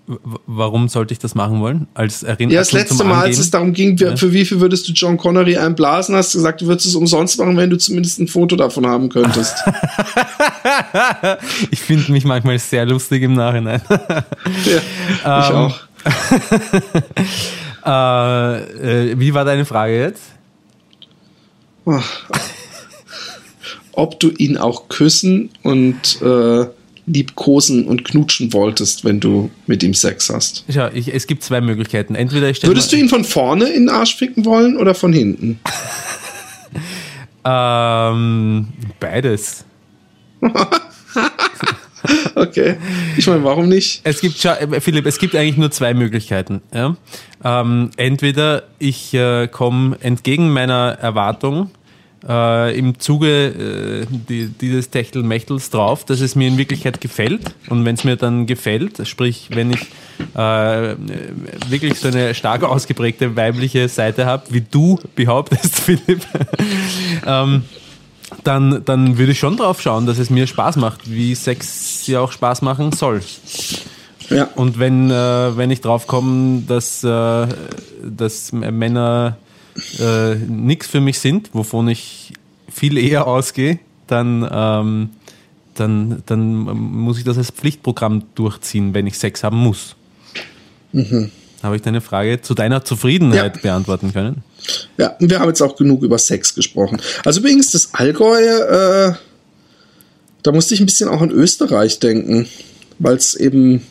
[0.07, 1.87] Warum sollte ich das machen wollen?
[1.95, 4.93] Als Erinnerung Ja, das letzte Mal, als es darum ging, für wie viel würdest du
[4.93, 8.27] John Connery einblasen, hast du gesagt, du würdest es umsonst machen, wenn du zumindest ein
[8.27, 9.55] Foto davon haben könntest.
[11.71, 13.81] Ich finde mich manchmal sehr lustig im Nachhinein.
[13.89, 14.25] ja,
[15.19, 15.81] ich Ähm, auch.
[17.87, 20.23] äh, äh, wie war deine Frage jetzt?
[23.93, 26.67] Ob du ihn auch küssen und äh,
[27.07, 30.65] liebkosen und knutschen wolltest, wenn du mit ihm Sex hast.
[30.73, 32.15] Schau, ich, es gibt zwei Möglichkeiten.
[32.15, 35.61] Entweder ich Würdest du ihn von vorne in den Arsch ficken wollen oder von hinten?
[37.45, 38.69] Ähm,
[39.01, 39.65] beides.
[42.35, 42.79] Okay.
[43.17, 44.01] Ich meine, warum nicht?
[44.03, 46.61] Es gibt, äh, Philipp, es gibt eigentlich nur zwei Möglichkeiten.
[46.75, 46.97] Ja?
[47.45, 51.71] Ähm, entweder ich äh, komme entgegen meiner Erwartung
[52.29, 57.55] äh, im Zuge äh, die, dieses Techtelmechtels drauf, dass es mir in Wirklichkeit gefällt.
[57.69, 59.81] Und wenn es mir dann gefällt, sprich, wenn ich
[60.35, 60.97] äh,
[61.69, 66.27] wirklich so eine stark ausgeprägte weibliche Seite habe, wie du behauptest, Philipp,
[67.27, 67.65] ähm,
[68.45, 72.21] dann, dann würde ich schon drauf schauen, dass es mir Spaß macht, wie Sex ja
[72.21, 73.21] auch Spaß machen soll.
[74.31, 74.49] Ja.
[74.55, 77.47] Und wenn, äh, wenn ich drauf komme, dass, äh,
[78.03, 79.37] dass Männer
[79.99, 82.33] äh, nichts für mich sind, wovon ich
[82.69, 85.11] viel eher ausgehe, dann, ähm,
[85.75, 89.97] dann, dann muss ich das als Pflichtprogramm durchziehen, wenn ich Sex haben muss.
[91.63, 93.63] Habe ich deine Frage zu deiner Zufriedenheit Ja.
[93.63, 94.43] beantworten können?
[94.99, 97.01] Ja, und wir haben jetzt auch genug über Sex gesprochen.
[97.25, 99.15] Also übrigens, das Allgäu, äh,
[100.43, 102.47] da musste ich ein bisschen auch an Österreich denken,
[102.99, 103.83] weil es eben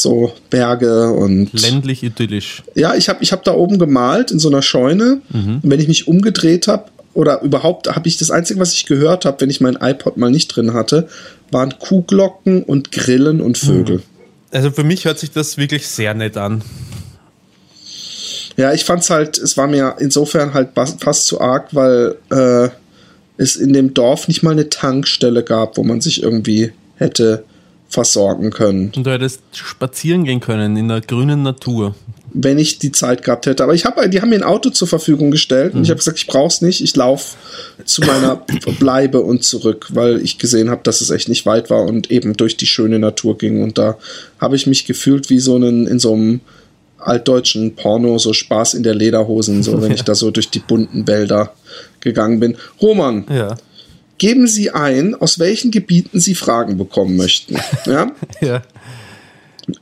[0.00, 2.62] so Berge und Ländlich idyllisch.
[2.74, 5.20] ja, ich habe ich hab da oben gemalt in so einer Scheune.
[5.32, 6.84] Und wenn ich mich umgedreht habe
[7.14, 10.30] oder überhaupt habe ich das Einzige, was ich gehört habe, wenn ich mein iPod mal
[10.30, 11.08] nicht drin hatte,
[11.50, 14.02] waren Kuhglocken und Grillen und Vögel.
[14.50, 16.62] Also für mich hört sich das wirklich sehr nett an.
[18.56, 22.68] Ja, ich fand's halt, es war mir insofern halt fast zu arg, weil äh,
[23.36, 27.44] es in dem Dorf nicht mal eine Tankstelle gab, wo man sich irgendwie hätte
[27.88, 31.94] versorgen können, Und du hättest spazieren gehen können in der grünen Natur.
[32.34, 33.62] wenn ich die Zeit gehabt hätte.
[33.64, 36.18] Aber ich habe, die haben mir ein Auto zur Verfügung gestellt und ich habe gesagt,
[36.18, 36.82] ich brauch's nicht.
[36.82, 37.36] Ich laufe
[37.86, 38.36] zu meiner
[38.78, 42.36] Bleibe und zurück, weil ich gesehen habe, dass es echt nicht weit war und eben
[42.36, 43.62] durch die schöne Natur ging.
[43.62, 43.96] Und da
[44.38, 46.40] habe ich mich gefühlt wie so einen in so einem
[46.98, 51.06] altdeutschen Porno, so Spaß in der Lederhosen, so wenn ich da so durch die bunten
[51.06, 51.54] Wälder
[52.00, 52.56] gegangen bin.
[52.82, 53.56] Roman, Ja.
[54.18, 57.56] Geben Sie ein, aus welchen Gebieten Sie Fragen bekommen möchten.
[57.86, 58.12] Ja?
[58.40, 58.62] Ja.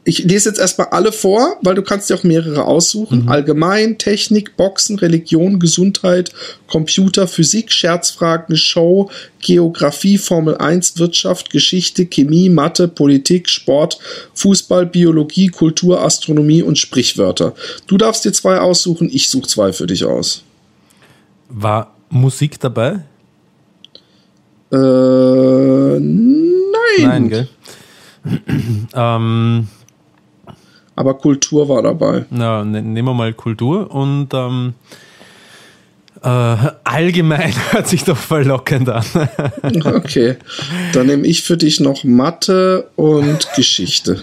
[0.05, 3.29] Ich lese jetzt erstmal alle vor, weil du kannst dir auch mehrere aussuchen.
[3.29, 6.33] Allgemein, Technik, Boxen, Religion, Gesundheit,
[6.67, 13.99] Computer, Physik, Scherzfragen, Show, Geografie, Formel 1, Wirtschaft, Geschichte, Chemie, Mathe, Politik, Sport,
[14.35, 17.55] Fußball, Biologie, Kultur, Astronomie und Sprichwörter.
[17.87, 20.43] Du darfst dir zwei aussuchen, ich suche zwei für dich aus.
[21.49, 23.05] War Musik dabei?
[24.77, 27.01] Äh, nein.
[27.01, 27.49] Nein, gell?
[28.95, 29.69] ähm,
[30.95, 32.27] Aber Kultur war dabei.
[32.31, 34.75] na, ne, nehmen wir mal Kultur und ähm,
[36.23, 36.29] äh,
[36.85, 39.05] allgemein hört sich doch verlockend an.
[39.85, 40.37] Okay.
[40.93, 44.21] Dann nehme ich für dich noch Mathe und Geschichte.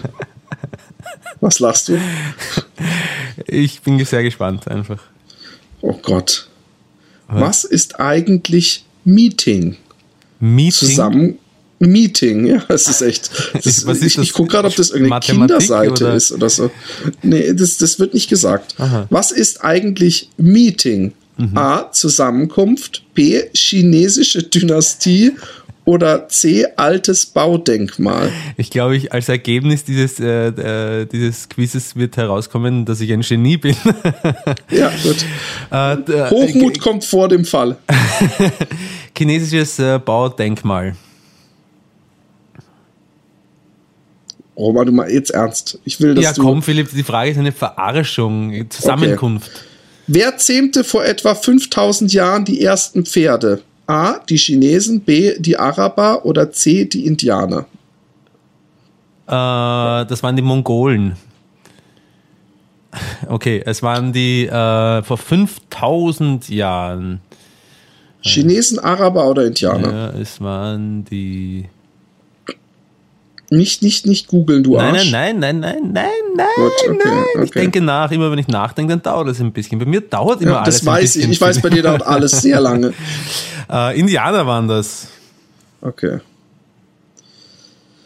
[1.40, 1.98] Was lachst du?
[3.46, 4.98] ich bin sehr gespannt einfach.
[5.80, 6.48] Oh Gott.
[7.28, 9.76] Was ist eigentlich Meeting?
[10.40, 10.88] Meeting?
[10.88, 11.38] Zusammen.
[11.80, 13.30] Meeting, ja, es ist echt.
[13.52, 16.14] Das, Was ist ich ich gucke gerade, ob das irgendeine Mathematik Kinderseite oder?
[16.14, 16.70] ist oder so.
[17.22, 18.74] Nee, das, das wird nicht gesagt.
[18.78, 19.06] Aha.
[19.10, 21.12] Was ist eigentlich Meeting?
[21.36, 21.56] Mhm.
[21.56, 21.90] A.
[21.90, 23.02] Zusammenkunft.
[23.14, 23.42] B.
[23.54, 25.32] Chinesische Dynastie.
[25.86, 26.66] Oder C.
[26.76, 28.32] Altes Baudenkmal.
[28.56, 33.20] Ich glaube, ich, als Ergebnis dieses, äh, äh, dieses Quizzes wird herauskommen, dass ich ein
[33.20, 33.76] Genie bin.
[34.70, 35.24] Ja, gut.
[35.70, 37.76] äh, äh, Hochmut kommt vor dem Fall.
[39.16, 40.96] Chinesisches äh, Baudenkmal.
[44.56, 45.78] Roman, du mal jetzt ernst.
[45.84, 48.70] Ich will, dass Ja, komm, Philipp, die Frage ist eine Verarschung.
[48.70, 49.50] Zusammenkunft.
[50.06, 53.62] Wer zähmte vor etwa 5000 Jahren die ersten Pferde?
[53.86, 54.18] A.
[54.28, 55.38] Die Chinesen, B.
[55.38, 56.84] Die Araber oder C.
[56.84, 57.66] Die Indianer?
[59.26, 61.16] Äh, das waren die Mongolen.
[63.26, 67.20] Okay, es waren die äh, vor 5000 Jahren.
[68.20, 69.92] Chinesen, Araber oder Indianer?
[69.92, 71.68] Ja, es waren die.
[73.54, 75.10] Nicht, nicht, nicht googeln, du Nein, Arsch.
[75.10, 77.24] nein, nein, nein, nein, nein, nein, Gut, okay, nein.
[77.44, 77.60] Ich okay.
[77.60, 78.10] denke nach.
[78.10, 79.78] Immer wenn ich nachdenke, dann dauert es ein bisschen.
[79.78, 81.22] Bei mir dauert immer Ja, alles das ein weiß bisschen.
[81.30, 81.36] ich.
[81.36, 82.92] Ich weiß, bei dir dauert alles sehr lange.
[83.70, 85.06] Äh, Indianer waren das.
[85.80, 86.18] Okay.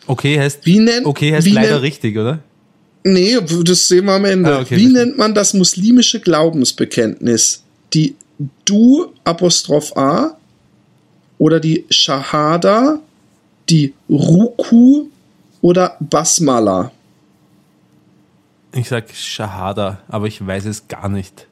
[0.07, 2.39] Okay heißt, Wie nennt, okay heißt wie leider nennt, richtig, oder?
[3.03, 4.57] Nee, das sehen wir am Ende.
[4.57, 7.63] Ah, okay, Wie nennt man das muslimische Glaubensbekenntnis?
[7.93, 8.15] Die
[8.65, 10.37] Du Apostroph A
[11.39, 13.01] oder die Shahada,
[13.69, 15.07] die Ruku
[15.61, 16.93] oder Basmala?
[18.73, 21.47] Ich sag Shahada, aber ich weiß es gar nicht.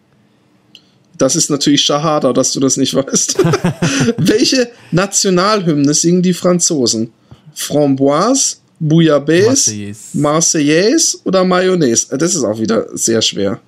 [1.17, 3.39] Das ist natürlich Shahada, dass du das nicht weißt.
[4.19, 7.13] Welche Nationalhymne singen die Franzosen?
[7.55, 10.19] Framboise, Bouillabaisse, Marseillaise.
[10.19, 12.17] Marseillaise oder Mayonnaise?
[12.19, 13.61] Das ist auch wieder sehr schwer.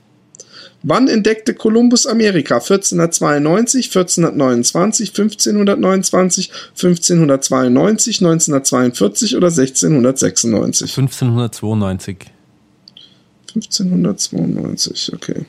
[0.82, 2.56] Wann entdeckte Kolumbus Amerika?
[2.56, 10.96] 1492, 1429, 1529, 1592, 1942 oder 1696?
[10.96, 12.30] 1592.
[13.54, 15.46] 1592, okay.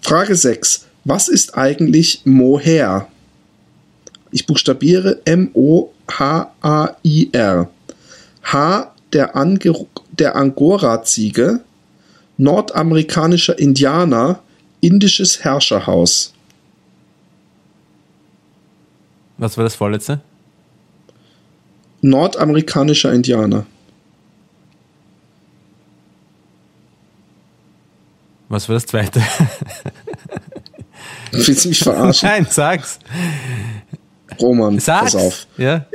[0.00, 0.86] Frage 6.
[1.04, 3.08] Was ist eigentlich Mohair?
[4.30, 5.98] Ich buchstabiere M-O-H-A-I-R.
[8.44, 9.86] H der, Ange
[10.18, 11.60] der Angora-Ziege,
[12.38, 14.40] nordamerikanischer Indianer,
[14.82, 16.34] indisches Herrscherhaus.
[19.38, 20.20] Was war das vorletzte?
[22.02, 23.64] Nordamerikanischer Indianer.
[28.48, 29.22] Was war das zweite?
[31.30, 32.28] Willst du mich verarschen?
[32.28, 32.98] Nein, sag's.
[34.40, 35.12] Roman, Sag's.
[35.12, 35.46] pass auf.
[35.56, 35.86] Ja.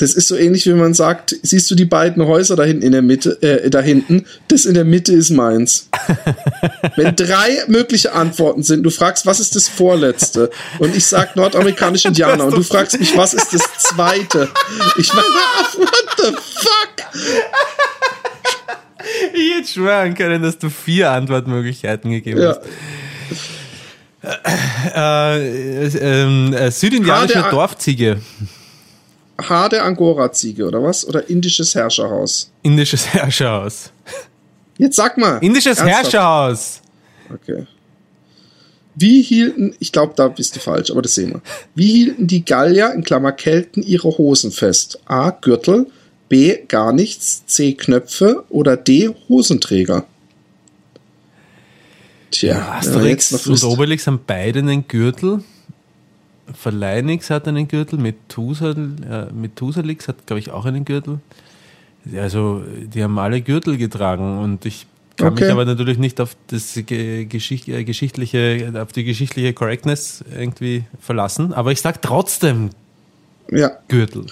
[0.00, 2.92] Das ist so ähnlich, wie man sagt, siehst du die beiden Häuser da hinten in
[2.92, 5.90] der Mitte, äh, da hinten, das in der Mitte ist meins.
[6.96, 10.48] Wenn drei mögliche Antworten sind, du fragst, was ist das vorletzte?
[10.78, 14.48] Und ich sag nordamerikanische Indianer und du fragst mich, was ist das zweite?
[14.96, 15.26] Ich meine,
[15.76, 17.20] what the fuck?
[19.34, 22.56] Ich hätte schwören können, dass du vier Antwortmöglichkeiten gegeben Ja.
[22.56, 22.60] hast.
[24.94, 28.18] Äh, äh, ähm, äh, südindianische Dorfziege.
[29.48, 31.06] Haar der Angora-Ziege oder was?
[31.06, 32.50] Oder indisches Herrscherhaus?
[32.62, 33.92] Indisches Herrscherhaus.
[34.78, 35.38] Jetzt sag mal.
[35.38, 36.04] Indisches Ernsthaft?
[36.04, 36.80] Herrscherhaus.
[37.32, 37.66] Okay.
[38.94, 41.42] Wie hielten, ich glaube, da bist du falsch, aber das sehen wir.
[41.74, 45.00] Wie hielten die Gallier in Klammer Kelten ihre Hosen fest?
[45.06, 45.30] A.
[45.30, 45.86] Gürtel,
[46.28, 46.58] B.
[46.66, 47.74] Gar nichts, C.
[47.74, 49.10] Knöpfe oder D.
[49.28, 50.06] Hosenträger?
[52.30, 55.42] Tja, man Asterix und Obelix haben beide einen Gürtel.
[56.54, 61.18] Verleinix hat einen Gürtel, Methusel, äh, Methuselix hat, glaube ich, auch einen Gürtel.
[62.16, 62.62] Also,
[62.94, 64.86] die haben alle Gürtel getragen und ich
[65.16, 65.44] kann Okay.
[65.44, 70.84] mich aber natürlich nicht auf das ge Geschicht äh, geschichtliche, auf die geschichtliche Correctness irgendwie
[70.98, 71.52] verlassen.
[71.52, 72.70] Aber ich sag trotzdem
[73.50, 73.72] Ja.
[73.88, 74.24] Gürtel.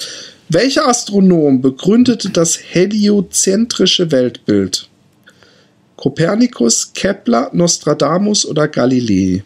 [0.49, 4.89] Welcher Astronom begründete das heliozentrische Weltbild?
[5.97, 9.43] Kopernikus, Kepler, Nostradamus oder Galilei?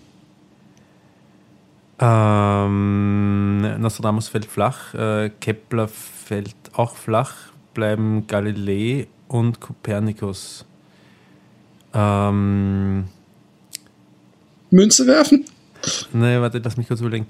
[2.05, 7.33] Ähm, Nostradamus fällt flach, äh, Kepler fällt auch flach,
[7.75, 10.67] bleiben Galilei und Kopernikus.
[11.95, 13.07] Ähm,
[14.71, 15.45] Münze werfen?
[16.12, 17.27] ne, warte, lass mich kurz überlegen.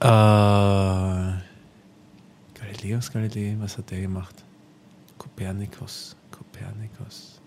[0.00, 0.06] Äh,
[2.58, 4.44] Galileus Galilei, was hat der gemacht?
[5.18, 7.42] Kopernikus, Kopernikus.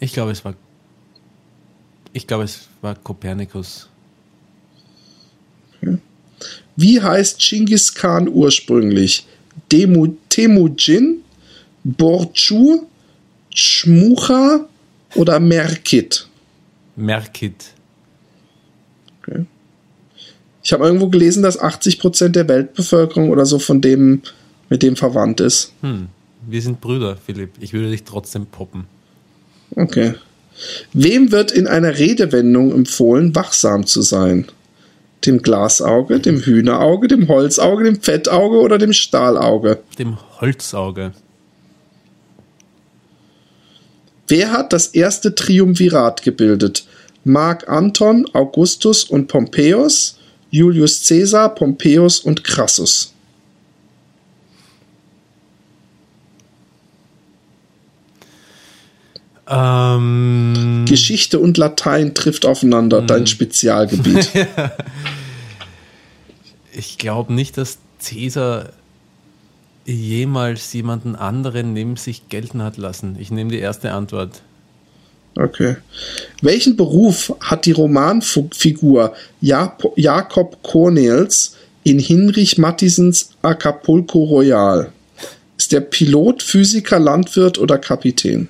[0.00, 0.54] Ich glaube, es war.
[2.14, 3.88] Ich glaube, es war Kopernikus.
[6.76, 9.26] Wie heißt Genghis Khan ursprünglich?
[9.70, 11.22] Demu, Temujin,
[11.84, 12.86] Borchu,
[13.54, 14.66] Schmucha
[15.14, 16.26] oder Merkit?
[16.96, 17.72] Merkit.
[20.62, 24.22] Ich habe irgendwo gelesen, dass 80% der Weltbevölkerung oder so von dem
[24.70, 25.72] mit dem verwandt ist.
[25.82, 26.08] Hm.
[26.46, 27.50] Wir sind Brüder, Philipp.
[27.60, 28.86] Ich würde dich trotzdem poppen.
[29.76, 30.14] Okay.
[30.92, 34.46] Wem wird in einer Redewendung empfohlen, wachsam zu sein?
[35.26, 39.80] Dem Glasauge, dem Hühnerauge, dem Holzauge, dem Fettauge oder dem Stahlauge?
[39.98, 41.12] Dem Holzauge.
[44.28, 46.86] Wer hat das erste Triumvirat gebildet?
[47.24, 50.18] Mark Anton, Augustus und Pompeius,
[50.50, 53.13] Julius Caesar, Pompeius und Crassus.
[59.46, 64.30] Ähm, Geschichte und Latein trifft aufeinander, dein Spezialgebiet.
[66.72, 68.70] ich glaube nicht, dass Cäsar
[69.84, 73.16] jemals jemanden anderen neben sich gelten hat lassen.
[73.18, 74.40] Ich nehme die erste Antwort.
[75.36, 75.76] Okay.
[76.42, 84.92] Welchen Beruf hat die Romanfigur Jakob Cornels in Hinrich Mattisens Acapulco Royal?
[85.58, 88.48] Ist der Pilot, Physiker, Landwirt oder Kapitän?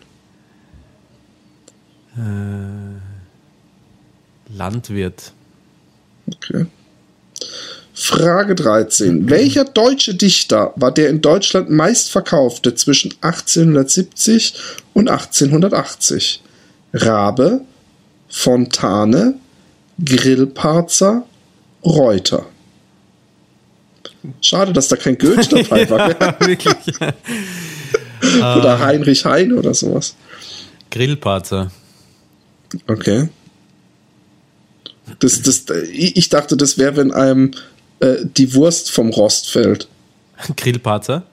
[4.48, 5.32] Landwirt.
[6.32, 6.66] Okay.
[7.96, 9.30] Frage 13.
[9.30, 14.54] Welcher deutsche Dichter war der in Deutschland meistverkaufte zwischen 1870
[14.94, 16.42] und 1880?
[16.92, 17.60] Rabe,
[18.28, 19.34] Fontane,
[20.04, 21.24] Grillparzer,
[21.84, 22.46] Reuter.
[24.40, 26.10] Schade, dass da kein Goethe dabei war.
[26.20, 26.98] Ja, wirklich.
[28.22, 30.16] oder Heinrich Heine oder sowas.
[30.90, 31.70] Grillparzer.
[32.86, 33.28] Okay.
[35.20, 37.52] Das, das, ich ich dachte, das wäre, wenn einem
[38.00, 39.88] äh, die Wurst vom Rost fällt.
[40.56, 41.24] Grillparzer.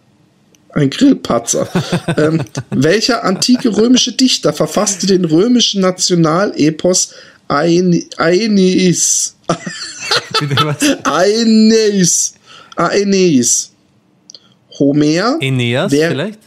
[0.74, 1.68] Ein Grillpatzer.
[2.18, 7.14] ähm, welcher antike römische Dichter verfasste den römischen Nationalepos
[7.50, 9.36] Aen- Aeneis?
[11.04, 12.34] Aeneis.
[12.78, 13.72] Aeneis.
[14.80, 15.38] Homer.
[15.42, 16.40] Aeneas vielleicht?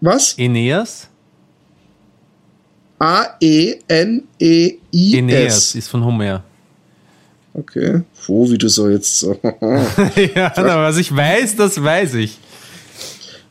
[0.00, 0.36] Was?
[0.38, 1.08] Aeneas?
[3.00, 4.78] A-E-N-E-I-S.
[4.92, 6.44] Aeneas ist von Homer.
[7.54, 8.02] Okay.
[8.26, 9.40] Wo, wie du so jetzt so.
[10.34, 12.38] ja, aber was ich weiß, das weiß ich.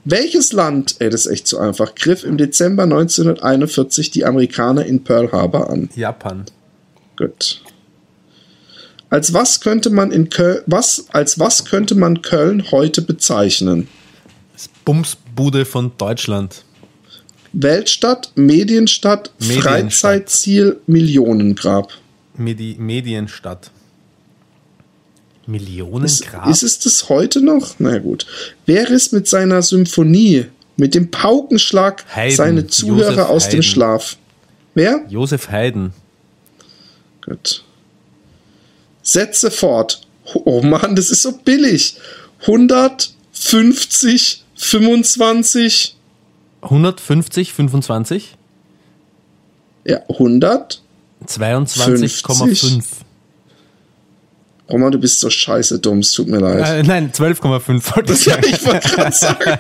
[0.05, 5.03] Welches Land, ey, das ist echt zu einfach, griff im Dezember 1941 die Amerikaner in
[5.03, 5.89] Pearl Harbor an?
[5.95, 6.45] Japan.
[7.17, 7.61] Gut.
[9.09, 13.87] Als was könnte man in Köln, was, als was könnte man Köln heute bezeichnen?
[14.53, 16.63] Das Bumsbude von Deutschland.
[17.53, 19.69] Weltstadt, Medienstadt, Medienstadt.
[19.69, 21.91] Freizeitziel, Millionengrab.
[22.35, 23.71] Medi Medienstadt.
[25.41, 26.47] Ist, Millionengrab?
[26.47, 27.75] ist es das heute noch?
[27.79, 28.25] Na gut.
[28.65, 30.45] Wer ist mit seiner Symphonie,
[30.77, 33.63] mit dem Paukenschlag Haydn, seine Zuhörer Joseph aus dem Haydn.
[33.63, 34.17] Schlaf?
[34.75, 35.05] Wer?
[35.09, 35.93] Josef Haydn.
[37.25, 37.63] Gut.
[39.01, 40.01] Setze fort.
[40.33, 41.95] Oh Mann, das ist so billig.
[42.41, 45.95] 150, 25,
[46.61, 48.35] 150, 25?
[49.85, 50.81] ja, 100.
[51.27, 52.83] 22,5.
[54.69, 56.63] Roman, du bist so scheiße dumm, es tut mir leid.
[56.67, 58.45] Äh, nein, 12,5 wollte ich Ja, sagen.
[58.47, 59.57] ich wollte gerade sagen.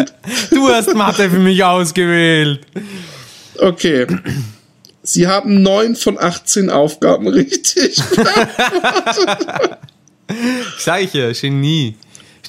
[0.50, 2.60] Du hast Mathe für mich ausgewählt.
[3.58, 4.06] Okay.
[5.02, 8.00] Sie haben 9 von 18 Aufgaben richtig.
[10.78, 11.96] Sag ich ja, Genie.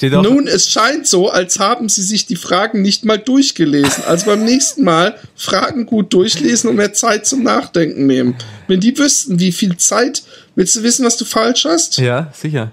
[0.02, 4.04] Nun, es scheint so, als haben Sie sich die Fragen nicht mal durchgelesen.
[4.06, 8.36] Also beim nächsten Mal Fragen gut durchlesen und mehr Zeit zum Nachdenken nehmen.
[8.68, 10.24] Wenn die wüssten, wie viel Zeit,
[10.56, 11.98] willst du wissen, was du falsch hast?
[11.98, 12.72] ja, sicher.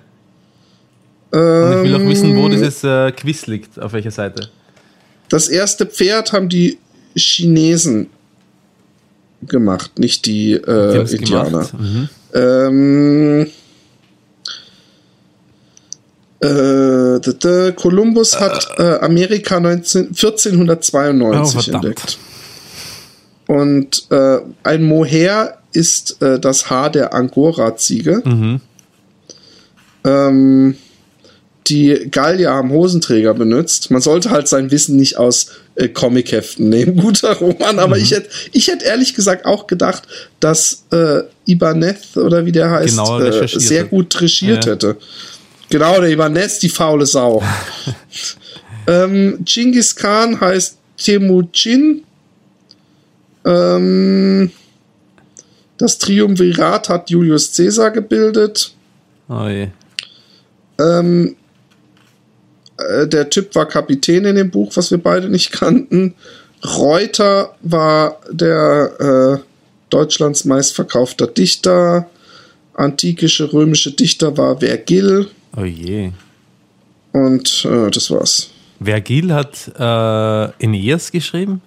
[1.30, 4.48] Und ich will auch wissen, wo dieses äh, Quiz liegt, auf welcher Seite.
[5.28, 6.78] Das erste Pferd haben die
[7.14, 8.08] Chinesen
[9.42, 11.68] gemacht, nicht die, äh, Indianer.
[11.78, 12.08] Mhm.
[12.34, 13.46] Ähm,
[16.40, 22.18] äh, Kolumbus hat äh, Amerika 19, 1492 Oh, entdeckt.
[23.46, 28.22] Und äh, ein Mohair ist äh, das Haar der Angora-Ziege.
[28.24, 28.60] Mhm.
[30.04, 30.76] Ähm,
[31.66, 33.90] die Gallier haben Hosenträger benutzt.
[33.90, 36.96] Man sollte halt sein Wissen nicht aus äh, Comicheften nehmen.
[37.00, 38.02] Guter Roman, aber Mhm.
[38.02, 40.04] ich hätte ich hätt ehrlich gesagt auch gedacht,
[40.40, 44.72] dass äh, Ibanez oder wie der heißt, Genau äh, sehr gut recherchiert Ja.
[44.72, 44.96] hätte.
[45.70, 47.42] Genau, der Ibanez, die faule Sau.
[48.86, 52.04] ähm, Genghis Khan heißt Temujin.
[53.44, 54.50] Ähm,
[55.76, 58.74] das Triumvirat hat Julius Caesar gebildet.
[59.28, 59.68] Oh je.
[60.78, 61.36] Ähm,
[62.78, 66.14] äh, der Typ war Kapitän in dem Buch, was wir beide nicht kannten.
[66.64, 69.44] Reuter war der äh,
[69.90, 72.08] Deutschlands meistverkaufter Dichter.
[72.74, 75.28] Antikische römische Dichter war Vergil.
[75.58, 76.10] Oh je.
[77.12, 78.50] Und äh, das war's.
[78.82, 81.60] Vergil hat äh, Aeneas geschrieben?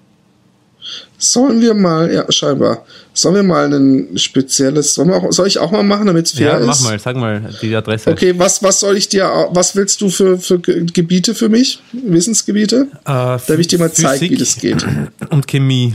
[1.18, 5.70] Sollen wir mal, ja, scheinbar, sollen wir mal ein spezielles, wir auch, soll ich auch
[5.72, 6.66] mal machen, damit es fair Ja, ist?
[6.66, 8.10] mach mal, sag mal die Adresse.
[8.10, 11.82] Okay, was, was soll ich dir, was willst du für, für Ge- Gebiete für mich?
[11.92, 12.88] Wissensgebiete?
[13.02, 14.86] Äh, Darf ich dir mal zeigen, wie Physik das geht?
[15.30, 15.94] Und Chemie.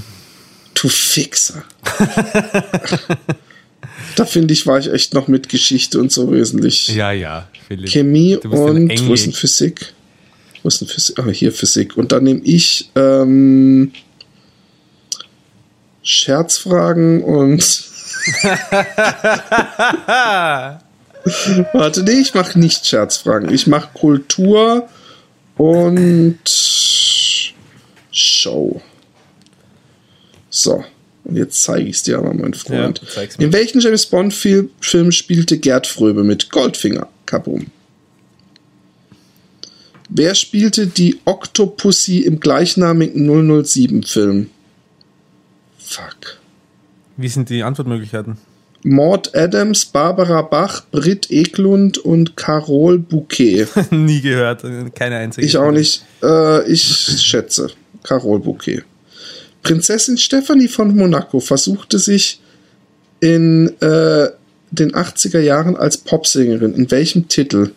[0.75, 1.65] Du Fixer.
[4.17, 6.89] da finde ich, war ich echt noch mit Geschichte und so wesentlich.
[6.89, 7.91] Ja, ja, Philipp.
[7.91, 9.93] Chemie und wo ist denn Physik?
[10.63, 11.19] Wo ist denn Physik?
[11.19, 11.97] Ah, hier Physik.
[11.97, 13.93] Und dann nehme ich ähm,
[16.03, 17.85] Scherzfragen und.
[21.73, 23.53] Warte, nee, ich mache nicht Scherzfragen.
[23.53, 24.89] Ich mache Kultur
[25.57, 26.39] und
[28.13, 28.81] Show.
[30.51, 30.85] So,
[31.27, 33.01] und jetzt zeige ich es dir aber, mein Freund.
[33.17, 33.23] Ja.
[33.45, 37.09] In welchem James Bond-Film Film spielte Gerd Fröbe mit Goldfinger?
[37.27, 37.67] Kabum.
[40.09, 44.51] Wer spielte die Octopussy im gleichnamigen 007-Film?
[45.79, 46.39] Fuck.
[47.17, 48.39] Wie sind die Antwortmöglichkeiten?
[48.85, 53.67] Maud Adams, Barbara Bach, Britt Eklund und Carol Bouquet.
[53.91, 54.63] Nie gehört,
[54.95, 55.45] keine einzige.
[55.45, 56.05] Ich auch nicht.
[56.23, 57.71] Äh, ich schätze.
[58.05, 58.85] Carol Bouquet.
[59.67, 62.41] Prinzessin Stephanie von Monaco versuchte sich
[63.21, 64.29] in äh,
[64.71, 66.75] den 80er Jahren als Popsängerin.
[66.75, 67.73] In welchem Titel?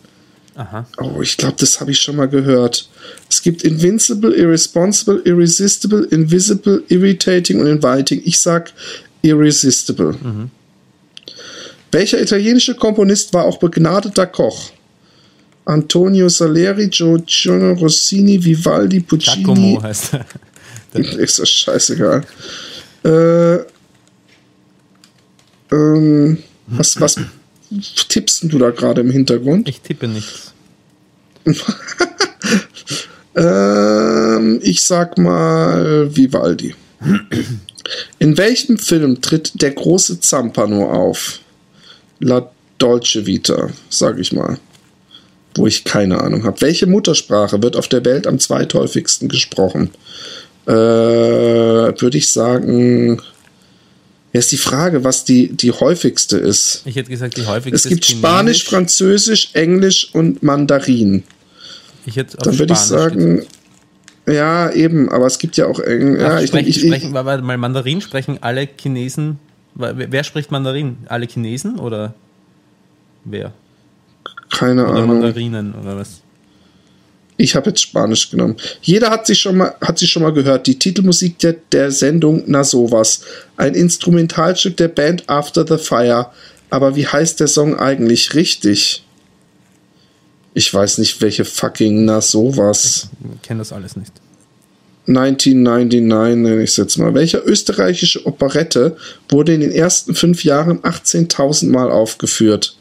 [0.54, 0.86] Aha.
[0.98, 2.88] Oh, ich glaube, das habe ich schon mal gehört.
[3.28, 8.22] Es gibt Invincible, Irresponsible, Irresistible, Invisible, Irritating und Inviting.
[8.24, 8.72] Ich sag
[9.22, 10.14] Irresistible.
[11.90, 14.70] Welcher italienische Komponist war auch begnadeter Koch?
[15.64, 19.44] Antonio Salieri, Giorgio Rossini, Vivaldi, Puccini.
[19.44, 20.26] Giacomo heißt er.
[21.18, 22.24] Ist das scheißegal.
[23.04, 23.58] Äh,
[25.72, 27.16] ähm, was, was
[28.08, 29.68] tippst du da gerade im Hintergrund?
[29.68, 30.52] Ich tippe nichts.
[33.36, 36.74] Ähm, ich sag mal Vivaldi.
[38.18, 41.40] In welchem Film tritt der große Zampano auf?
[42.18, 44.58] La Dolce Vita, sag ich mal.
[45.54, 46.60] Wo ich keine Ahnung habe.
[46.60, 49.90] Welche Muttersprache wird auf der Welt am zweithäufigsten gesprochen?
[50.66, 53.20] Äh, Würde ich sagen.
[54.32, 56.82] Ist die Frage, was die, die häufigste ist.
[56.84, 58.64] Ich hätte gesagt, die häufigste Es gibt ist Spanisch.
[58.64, 61.24] Französisch, Englisch und Mandarin.
[62.06, 63.42] Ich hätte Dann würde ich sagen,
[64.28, 66.22] ja, eben, aber es gibt ja auch Eng getippt.
[66.22, 69.40] Ach, ja, ich, sprechen, ich, ich, sprechen, weil, weil Mandarin sprechen alle Chinesen.
[69.74, 70.98] Wer wer spricht Mandarin?
[71.06, 72.14] Alle Chinesen oder
[73.24, 73.52] wer?
[74.50, 75.20] keine Oder Ahnung.
[75.20, 76.22] Mandarinen oder was?
[77.40, 78.56] Ich habe jetzt Spanisch genommen.
[78.82, 80.66] Jeder hat sich schon mal hat sich schon mal gehört.
[80.66, 83.22] Die Titelmusik der, der Sendung Na sowas,
[83.56, 86.26] ein Instrumentalstück der Band After the Fire.
[86.68, 89.04] Aber wie heißt der Song eigentlich richtig?
[90.52, 93.08] Ich weiß nicht, welche fucking Na sowas.
[93.36, 94.12] Ich kenne das alles nicht.
[95.06, 96.00] 1999
[96.36, 97.14] nenne ich es jetzt mal.
[97.14, 98.98] Welche österreichische Operette
[99.30, 102.76] wurde in den ersten fünf Jahren 18.000 Mal aufgeführt?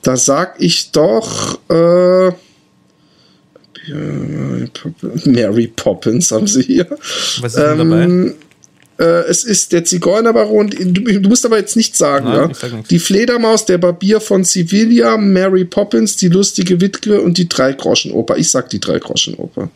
[0.00, 2.32] Da sag ich doch äh,
[5.24, 6.86] Mary Poppins haben sie hier.
[7.40, 8.02] Was ist denn dabei?
[8.02, 8.34] Ähm,
[8.98, 10.68] äh, es ist der Zigeunerbaron.
[10.68, 12.26] Du, du musst aber jetzt nichts sagen.
[12.26, 12.54] Nein, ja?
[12.54, 12.88] sag nichts.
[12.88, 18.36] Die Fledermaus, der Barbier von Sevilla, Mary Poppins, die lustige Witwe und die Dreigroschenoper.
[18.36, 19.70] Ich sag die Dreigroschenoper.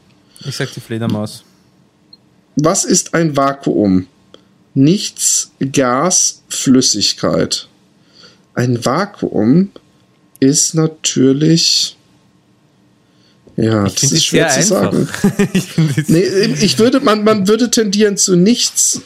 [0.47, 1.43] Ich sag die Fledermaus.
[2.57, 4.07] Was ist ein Vakuum?
[4.75, 7.69] Nichts, Gas, Flüssigkeit.
[8.55, 9.71] Ein Vakuum
[10.39, 11.97] ist natürlich.
[13.57, 14.93] Ja, Ich das ist schwer zu einfach.
[14.93, 15.09] sagen.
[15.53, 16.25] ich Nee,
[16.61, 19.03] ich würde, man, man würde tendieren zu nichts,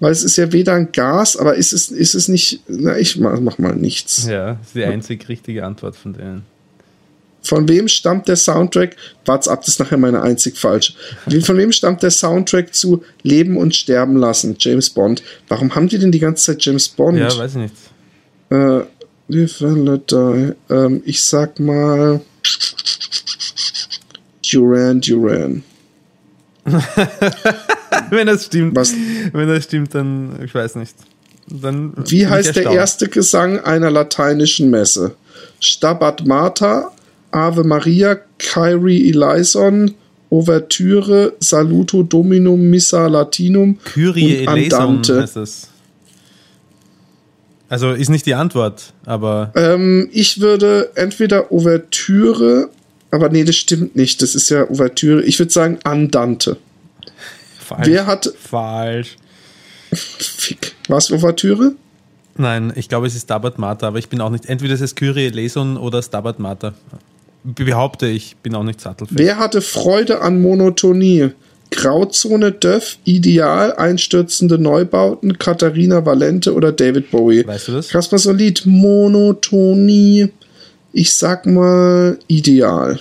[0.00, 2.60] weil es ist ja weder ein Gas, aber ist es, ist es nicht.
[2.68, 4.26] Na, ich mach, mach mal nichts.
[4.26, 6.44] Ja, das ist die einzig richtige Antwort von denen.
[7.40, 8.96] Von wem stammt der Soundtrack?
[9.24, 10.92] Wart's ab, das ist nachher meine einzig falsche.
[11.42, 14.56] Von wem stammt der Soundtrack zu Leben und Sterben lassen?
[14.58, 15.22] James Bond.
[15.48, 17.18] Warum haben die denn die ganze Zeit James Bond?
[17.18, 17.74] Ja, weiß ich nicht.
[18.50, 18.82] Äh.
[20.70, 22.20] Ähm, ich sag mal.
[24.50, 25.62] Duran Duran.
[28.10, 28.94] Wenn das stimmt, Was-
[29.32, 30.94] wenn das stimmt, dann, ich weiß nicht.
[31.46, 35.14] Dann Wie heißt der erste Gesang einer lateinischen Messe?
[35.60, 36.90] Stabat Mater,
[37.30, 39.94] Ave Maria, Kyrie eleison,
[40.30, 45.22] Ouvertüre, Saluto Dominum, Missa Latinum Kyrie und Andante.
[45.22, 45.68] heißt das.
[47.70, 52.68] Also ist nicht die Antwort, aber Ähm, ich würde entweder Ouvertüre,
[53.10, 54.22] aber nee, das stimmt nicht.
[54.22, 55.22] Das ist ja Ouvertüre.
[55.22, 56.56] Ich würde sagen Andante.
[57.58, 57.86] falsch.
[57.86, 58.32] Wer hat.
[58.38, 59.16] Falsch.
[59.92, 60.74] Fick.
[60.88, 61.72] War es Ouvertüre?
[62.36, 64.46] Nein, ich glaube, es ist Stabat Mater, aber ich bin auch nicht.
[64.46, 66.74] Entweder es ist Kyrie eleison oder Stabat Mater.
[67.42, 69.18] Behaupte ich, bin auch nicht sattelfest.
[69.18, 71.30] Wer hatte Freude an Monotonie?
[71.70, 77.46] Grauzone, Döff, Ideal, einstürzende Neubauten, Katharina Valente oder David Bowie?
[77.46, 77.88] Weißt du das?
[77.88, 80.30] Kaspar Solid, Monotonie.
[80.92, 83.00] Ich sag mal Ideal.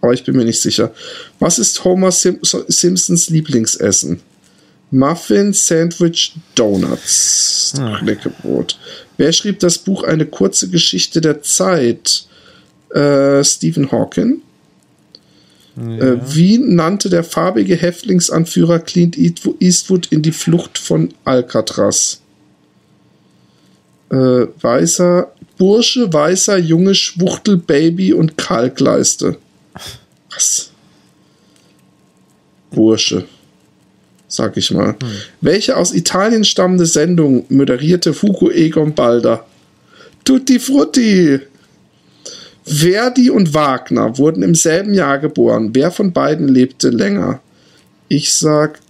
[0.00, 0.92] Aber ich bin mir nicht sicher.
[1.38, 4.20] Was ist Homer Sim Simpsons Lieblingsessen?
[4.90, 7.74] Muffin, Sandwich, Donuts.
[7.98, 8.78] Knäckebrot.
[9.18, 12.26] Wer schrieb das Buch Eine kurze Geschichte der Zeit?
[12.94, 14.40] Äh, Stephen Hawking.
[15.76, 22.20] Äh, wie nannte der farbige Häftlingsanführer Clint Eastwo- Eastwood in die Flucht von Alcatraz?
[24.10, 29.36] Äh, weißer Bursche, weißer Junge, Schwuchtel, Baby und Kalkleiste.
[30.30, 30.70] Was?
[32.70, 33.24] Bursche.
[34.28, 34.94] Sag ich mal.
[35.40, 39.46] Welche aus Italien stammende Sendung moderierte Hugo Egon Balder?
[40.24, 41.40] Tutti Frutti!
[42.64, 45.70] Verdi und Wagner wurden im selben Jahr geboren.
[45.72, 47.40] Wer von beiden lebte länger?
[48.08, 48.80] Ich sag.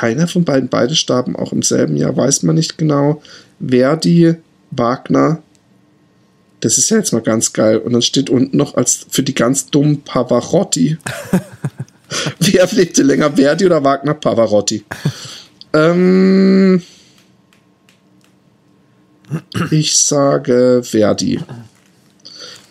[0.00, 3.20] Keiner von beiden, beide starben auch im selben Jahr, weiß man nicht genau.
[3.60, 4.34] Verdi,
[4.70, 5.42] Wagner,
[6.60, 7.76] das ist ja jetzt mal ganz geil.
[7.76, 10.96] Und dann steht unten noch als für die ganz dummen Pavarotti.
[12.38, 14.14] Wer lebte länger, Verdi oder Wagner?
[14.14, 14.86] Pavarotti.
[15.74, 16.80] ähm,
[19.70, 21.40] ich sage Verdi.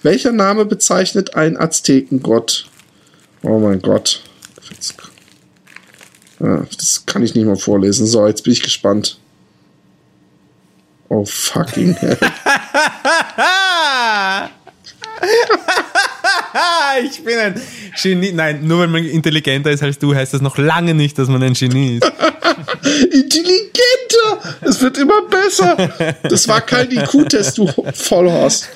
[0.01, 2.67] Welcher Name bezeichnet ein Aztekengott?
[3.43, 4.23] Oh mein Gott.
[4.71, 5.08] Ja,
[6.39, 8.05] das kann ich nicht mal vorlesen.
[8.07, 9.19] So, jetzt bin ich gespannt.
[11.09, 12.17] Oh fucking hell.
[17.03, 17.61] ich bin ein
[18.01, 18.31] Genie.
[18.31, 21.43] Nein, nur weil man intelligenter ist als du, heißt das noch lange nicht, dass man
[21.43, 22.05] ein Genie ist.
[23.11, 24.39] Intelligenter!
[24.61, 26.15] Es wird immer besser.
[26.23, 28.69] Das war kein IQ-Test, du Vollhorst.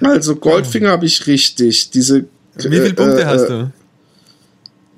[0.00, 1.90] Also, Goldfinger habe ich richtig.
[1.90, 2.26] Diese.
[2.56, 3.72] Wie viele Punkte äh, hast äh, du?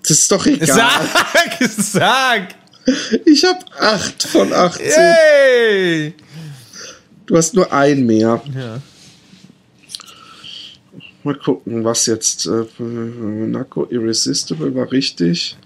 [0.03, 0.67] Das ist doch egal.
[0.67, 1.71] Sag!
[1.71, 2.49] Sag!
[3.25, 4.87] Ich habe 8 von 18.
[4.87, 6.15] Yay!
[7.27, 8.43] Du hast nur ein mehr.
[8.55, 8.79] Ja.
[11.23, 12.47] Mal gucken, was jetzt.
[12.47, 15.57] Äh, Monaco Irresistible war richtig.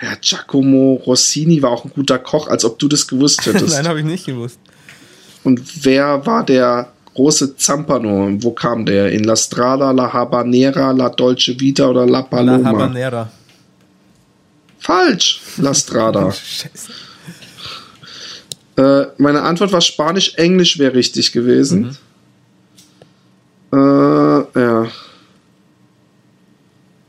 [0.00, 3.74] Ja, Giacomo Rossini war auch ein guter Koch, als ob du das gewusst hättest.
[3.74, 4.58] Nein, habe ich nicht gewusst.
[5.44, 8.30] Und wer war der große Zampano?
[8.42, 9.10] Wo kam der?
[9.12, 12.68] In La Strada, La Habanera, La Dolce Vita oder La La Paloma?
[12.70, 13.30] Habanera.
[14.80, 16.32] Falsch, La Strada.
[16.32, 16.92] Scheiße.
[18.76, 21.96] äh, meine Antwort war Spanisch, Englisch wäre richtig gewesen.
[23.72, 24.88] Äh, ja.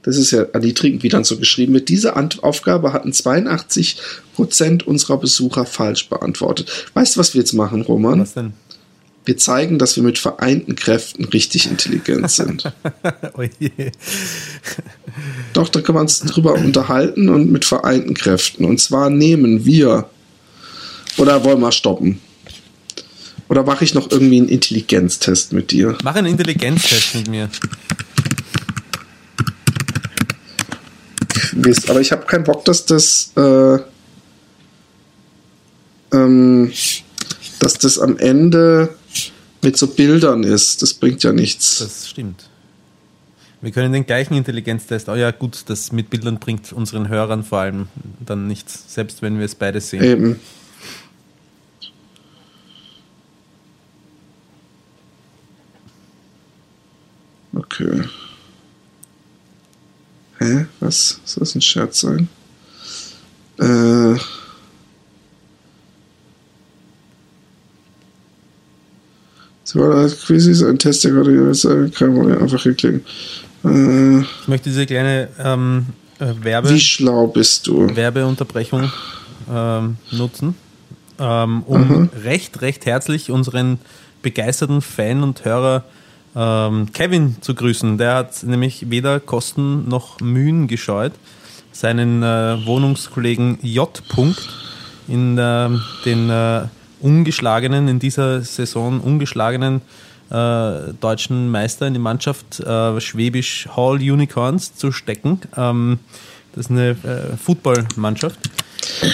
[0.03, 1.89] Das ist ja erniedrigend, wie dann so geschrieben wird.
[1.89, 6.89] Diese Ant Aufgabe hatten 82% unserer Besucher falsch beantwortet.
[6.93, 8.19] Weißt du, was wir jetzt machen, Roman?
[8.19, 8.53] Was denn?
[9.23, 12.71] Wir zeigen, dass wir mit vereinten Kräften richtig intelligent sind.
[13.33, 13.43] Oh.
[15.53, 18.65] Doch, da kann man uns drüber unterhalten und mit vereinten Kräften.
[18.65, 20.09] Und zwar nehmen wir.
[21.17, 22.19] Oder wollen wir stoppen?
[23.49, 25.97] Oder mache ich noch irgendwie einen Intelligenztest mit dir?
[26.03, 27.49] Mach einen Intelligenztest mit mir.
[31.53, 33.31] Mist, aber ich habe keinen Bock, dass das.
[33.35, 33.79] Äh,
[36.13, 36.71] ähm,
[37.59, 38.89] dass das am Ende
[39.61, 40.81] mit so Bildern ist.
[40.81, 41.79] Das bringt ja nichts.
[41.79, 42.49] Das stimmt.
[43.61, 45.07] Wir können den gleichen Intelligenztest.
[45.07, 47.87] Oh ja, gut, das mit Bildern bringt unseren Hörern vor allem
[48.25, 50.03] dann nichts, selbst wenn wir es beide sehen.
[50.03, 50.39] Eben.
[57.53, 58.03] Okay.
[60.39, 60.65] Hä?
[60.79, 61.21] Was?
[61.23, 62.29] Soll das ein Scherz sein?
[63.59, 64.17] Äh.
[69.71, 73.05] Sie war als Quizzes, ein Test, der Problem, einfach hier klicken.
[73.63, 75.85] Äh, Ich möchte diese kleine ähm,
[76.19, 77.95] äh, Werbe wie schlau bist du?
[77.95, 78.91] Werbeunterbrechung
[79.49, 80.55] ähm, nutzen,
[81.19, 83.79] ähm, um recht, recht herzlich unseren
[84.21, 85.85] begeisterten Fan und Hörer
[86.35, 87.97] ähm, Kevin zu grüßen.
[87.97, 91.13] Der hat nämlich weder Kosten noch Mühen gescheut,
[91.71, 94.03] seinen äh, Wohnungskollegen J.
[94.09, 94.49] -Punkt
[95.07, 96.63] in ähm, den äh,
[97.01, 99.81] ungeschlagenen, in dieser Saison ungeschlagenen
[100.29, 105.41] äh, deutschen Meister in die Mannschaft äh, Schwäbisch Hall Unicorns zu stecken.
[105.57, 105.99] Ähm,
[106.53, 108.39] das ist eine äh, Footballmannschaft.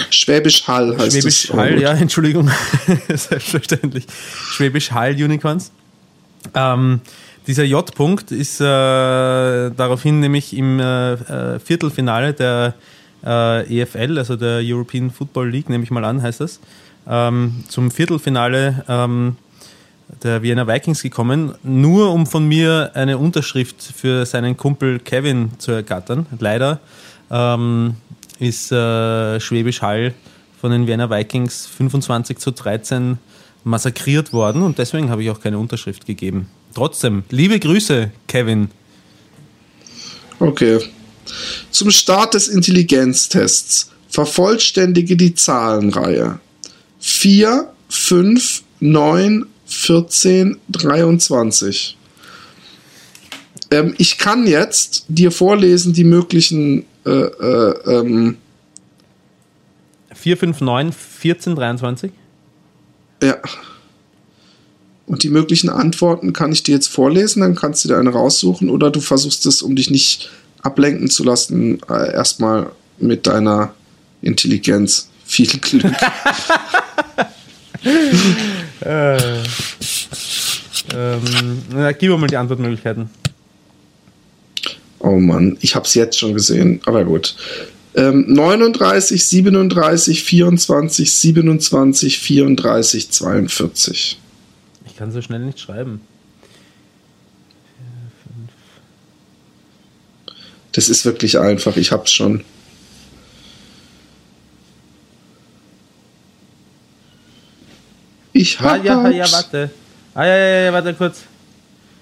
[0.09, 1.53] Schwäbisch Hall heißt Schwäbisch es.
[1.53, 2.49] Hall, ja, Entschuldigung.
[3.07, 4.05] Selbstverständlich.
[4.51, 5.71] Schwäbisch Hall Unicorns.
[6.53, 7.01] Ähm,
[7.47, 12.75] dieser J-Punkt ist äh, daraufhin nämlich im äh, äh, Viertelfinale der
[13.25, 16.59] äh, EFL, also der European Football League, nehme ich mal an, heißt das,
[17.09, 19.37] ähm, zum Viertelfinale ähm,
[20.23, 25.71] der Vienna Vikings gekommen, nur um von mir eine Unterschrift für seinen Kumpel Kevin zu
[25.71, 26.25] ergattern.
[26.39, 26.79] Leider
[27.29, 27.95] ähm,
[28.39, 30.13] ist äh, Schwäbisch Hall
[30.59, 33.17] von den Vienna Vikings 25 zu 13
[33.63, 36.47] massakriert worden und deswegen habe ich auch keine Unterschrift gegeben.
[36.73, 38.69] Trotzdem, liebe Grüße, Kevin.
[40.39, 40.79] Okay.
[41.71, 46.39] Zum Start des Intelligenztests vervollständige die Zahlenreihe
[46.99, 51.97] 4, 5, 9, 14, 23.
[53.71, 58.37] Ähm, ich kann jetzt dir vorlesen die möglichen äh, äh, ähm,
[60.13, 62.11] 4, 5, 9, 14, 23.
[63.21, 63.37] Ja.
[65.05, 68.69] Und die möglichen Antworten kann ich dir jetzt vorlesen, dann kannst du dir eine raussuchen
[68.69, 70.29] oder du versuchst es, um dich nicht
[70.63, 73.73] ablenken zu lassen, äh, erstmal mit deiner
[74.21, 75.09] Intelligenz.
[75.25, 75.85] Viel Glück.
[78.81, 79.17] äh,
[80.93, 81.21] ähm,
[81.73, 83.09] na, gib mir mal die Antwortmöglichkeiten.
[84.99, 87.35] Oh Mann, ich hab's jetzt schon gesehen, aber gut.
[87.95, 94.19] Ähm, 39, 37, 24, 27, 34, 42.
[94.85, 96.01] Ich kann so schnell nicht schreiben.
[100.73, 102.43] Das ist wirklich einfach, ich hab's schon.
[108.37, 108.85] Ich Ah, hab's.
[108.85, 109.69] ja, ja, warte.
[110.13, 111.21] Ah, ja, ja, ja, warte kurz.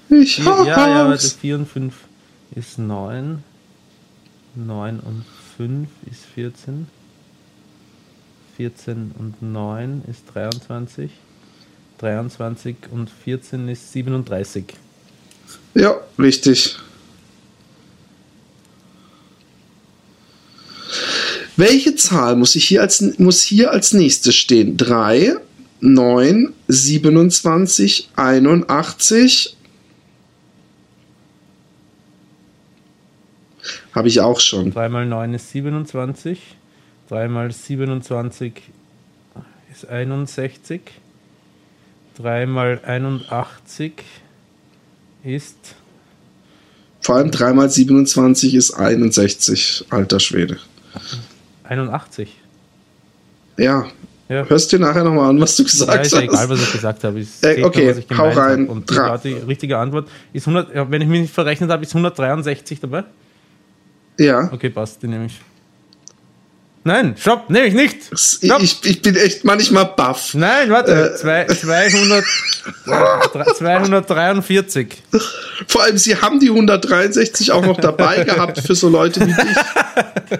[0.10, 0.68] Ich Vier, hab's.
[0.68, 1.28] ja, ja, warte.
[1.30, 1.94] 4 und 5
[2.56, 3.44] ist 9.
[4.56, 5.26] 9 und
[5.58, 6.88] 5 ist 14.
[8.58, 11.10] 14 und 9 ist 23.
[12.00, 14.66] 23 und 14 ist 37.
[15.74, 16.78] Ja, richtig.
[21.58, 24.76] Welche Zahl muss, ich hier als, muss hier als nächstes stehen?
[24.76, 25.36] 3,
[25.86, 29.56] 9, 27, 81.
[33.94, 34.72] Habe ich auch schon.
[34.72, 36.40] 3 mal 9 ist 27.
[37.10, 38.62] 3 mal 27
[39.72, 40.82] ist 61.
[42.18, 43.94] 3 mal 81
[45.24, 45.76] ist
[47.02, 50.60] Vor allem 3 mal 27 ist 61, alter Schwede.
[51.64, 52.30] 81.
[53.58, 53.88] Ja,
[54.28, 54.44] Ja.
[54.46, 56.24] hörst dir nachher nochmal an, was du Ja, gesagt ist ja hast.
[56.26, 57.20] egal, was ich gesagt habe.
[57.20, 58.68] Es Äh, nur, okay, was ich hau rein.
[58.68, 61.84] Und die, Dra- die richtige Antwort ist 100, ja, wenn ich mich nicht verrechnet habe,
[61.84, 63.04] ist 163 dabei.
[64.18, 64.50] Ja.
[64.52, 65.40] Okay, passt, die nehme ich.
[66.88, 67.98] Nein, stopp, nehme ich nicht.
[68.14, 68.20] Ich,
[68.50, 68.62] Stopp.
[68.62, 70.34] ich, ich bin echt manchmal baff.
[70.36, 71.16] Nein, warte, Äh.
[71.18, 72.24] zwei, 200,
[73.58, 75.04] 243.
[75.68, 79.36] Vor allem, sie haben die 163 auch noch dabei gehabt für so Leute wie dich.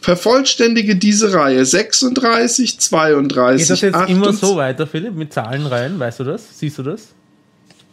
[0.00, 4.16] Vervollständige diese Reihe 36, 32, Geht das jetzt 28.
[4.16, 5.98] immer so weiter, Philipp, mit Zahlenreihen?
[5.98, 6.58] Weißt du das?
[6.58, 7.08] Siehst du das?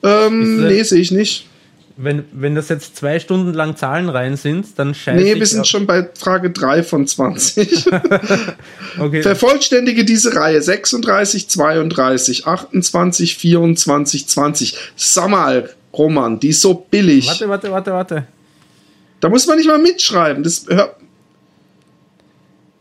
[0.03, 1.45] Ähm, äh, nee, sehe ich nicht.
[2.01, 5.85] Wenn, wenn das jetzt zwei Stunden lang Zahlenreihen sind, dann scheiße Nee, wir sind schon
[5.85, 7.85] bei Frage 3 von 20.
[8.97, 14.77] Okay, Vervollständige diese Reihe 36, 32, 28, 24, 20.
[14.95, 17.27] Sag mal, Roman, die ist so billig.
[17.27, 18.27] warte, warte, warte, warte.
[19.19, 20.43] Da muss man nicht mal mitschreiben.
[20.43, 20.95] Das hör,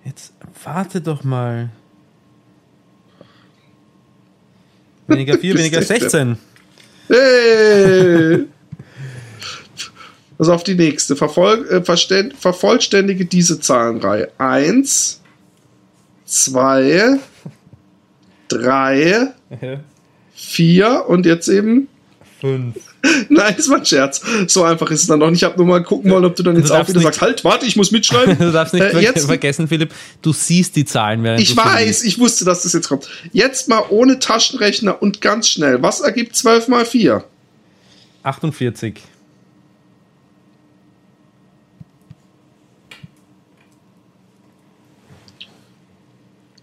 [0.05, 0.33] Jetzt
[0.65, 1.71] warte doch mal.
[5.07, 6.39] Weniger 4, Bist weniger echt der- 16.
[7.09, 8.47] Hey!
[10.41, 11.17] Also auf die nächste.
[11.17, 14.31] Vervoll, äh, vervollständige diese Zahlenreihe.
[14.39, 15.21] 1,
[16.27, 17.19] 2,
[18.47, 19.33] 3,
[20.35, 21.89] 4 und jetzt eben.
[22.41, 22.88] 5.
[23.29, 24.21] Nein, das war ein Scherz.
[24.49, 25.43] So einfach ist es dann noch nicht.
[25.43, 27.45] Ich habe nur mal gucken wollen, ob du dann jetzt auch darfst wieder sagst, halt,
[27.45, 28.37] warte, ich muss mitschreiben.
[28.49, 29.93] Du darfst nicht Äh, jetzt, vergessen, Philipp,
[30.23, 33.09] du siehst die Zahlen, während ich du weiß, ich wusste, dass das jetzt kommt.
[33.33, 35.83] Jetzt mal ohne Taschenrechner und ganz schnell.
[35.83, 37.25] Was ergibt 12 mal 4?
[38.23, 39.01] 48.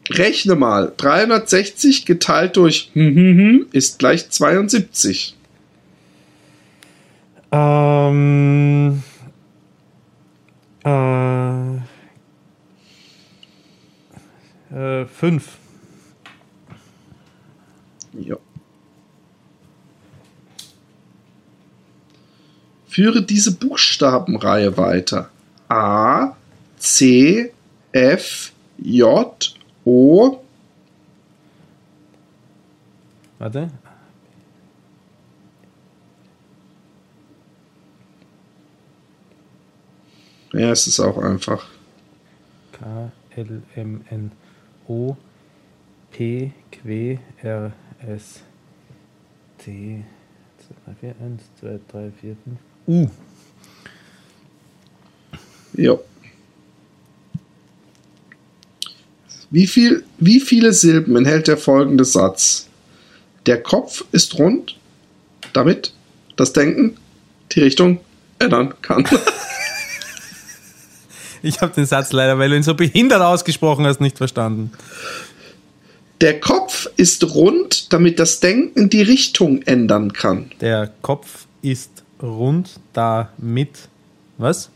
[0.10, 0.94] Rechne mal.
[0.98, 5.35] 360 geteilt durch hm, hm, hm, ist gleich 72.
[7.56, 9.02] Ähm.
[10.84, 11.76] Äh.
[14.76, 15.58] Äh, 5.
[18.12, 18.36] Ja.
[22.88, 25.30] Führe diese Buchstabenreihe weiter.
[25.70, 26.36] A,
[26.78, 27.54] C,
[27.94, 30.42] F, J, O.
[33.40, 33.70] Warte.
[40.56, 41.68] Ja, es ist auch einfach.
[42.72, 44.32] K, L, M, N,
[44.88, 45.18] O,
[46.12, 47.74] P, Q, R,
[48.08, 48.40] S,
[49.58, 50.06] T,
[50.86, 53.08] 2, 3, 4, 1, 2, 3, 4, 5, U.
[55.74, 56.00] Ja.
[59.50, 62.70] Wie, viel, wie viele Silben enthält der folgende Satz?
[63.46, 64.80] Der Kopf ist rund,
[65.52, 65.94] damit
[66.38, 66.96] das Denken
[67.52, 68.00] die Richtung
[68.40, 69.06] ändern kann.
[71.46, 74.72] Ich habe den Satz leider, weil du ihn so behindert ausgesprochen hast, nicht verstanden.
[76.22, 80.50] Der Kopf ist rund, damit das Denken die Richtung ändern kann.
[80.60, 83.90] Der Kopf ist rund, damit.
[84.40, 84.70] Was?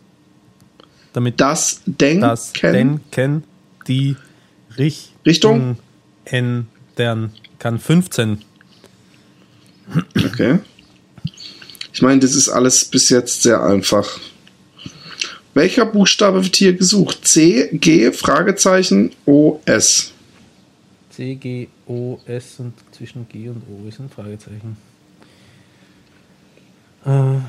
[1.14, 3.44] Damit Das Denken das Denken
[3.88, 4.16] die
[4.78, 5.78] Richtung, Richtung?
[6.26, 7.80] ändern kann.
[7.80, 8.44] 15.
[10.24, 10.60] Okay.
[11.92, 14.20] Ich meine, das ist alles bis jetzt sehr einfach.
[15.60, 17.28] Welcher Buchstabe wird hier gesucht?
[17.28, 20.14] C, G, Fragezeichen, O, S.
[21.10, 24.78] C, G, O, S und zwischen G und O ist ein Fragezeichen.
[27.06, 27.40] Äh.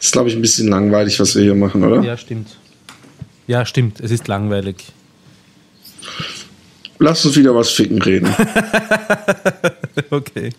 [0.00, 2.00] Ist, glaube ich, ein bisschen langweilig, was wir hier machen, oder?
[2.02, 2.56] Ja, stimmt.
[3.46, 4.00] Ja, stimmt.
[4.00, 4.76] Es ist langweilig.
[6.98, 8.34] Lass uns wieder was ficken reden.
[10.10, 10.54] okay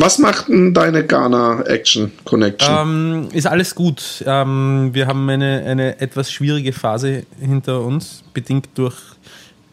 [0.00, 2.74] was macht denn deine Ghana Action Connection?
[2.80, 4.24] Ähm, ist alles gut.
[4.26, 8.96] Ähm, wir haben eine, eine etwas schwierige Phase hinter uns, bedingt durch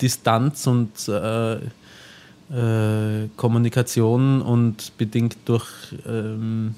[0.02, 5.68] Distanz und äh, äh, Kommunikation und bedingt durch
[6.08, 6.76] ähm,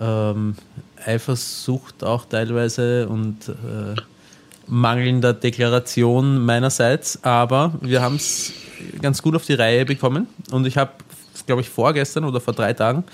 [0.00, 0.54] ähm,
[1.04, 4.00] Eifersucht auch teilweise und äh,
[4.66, 7.22] mangelnder Deklaration meinerseits.
[7.24, 8.52] Aber wir haben es
[9.02, 10.92] ganz gut auf die Reihe bekommen und ich habe,
[11.50, 13.04] glaube ich, vorgestern oder vor drei Tagen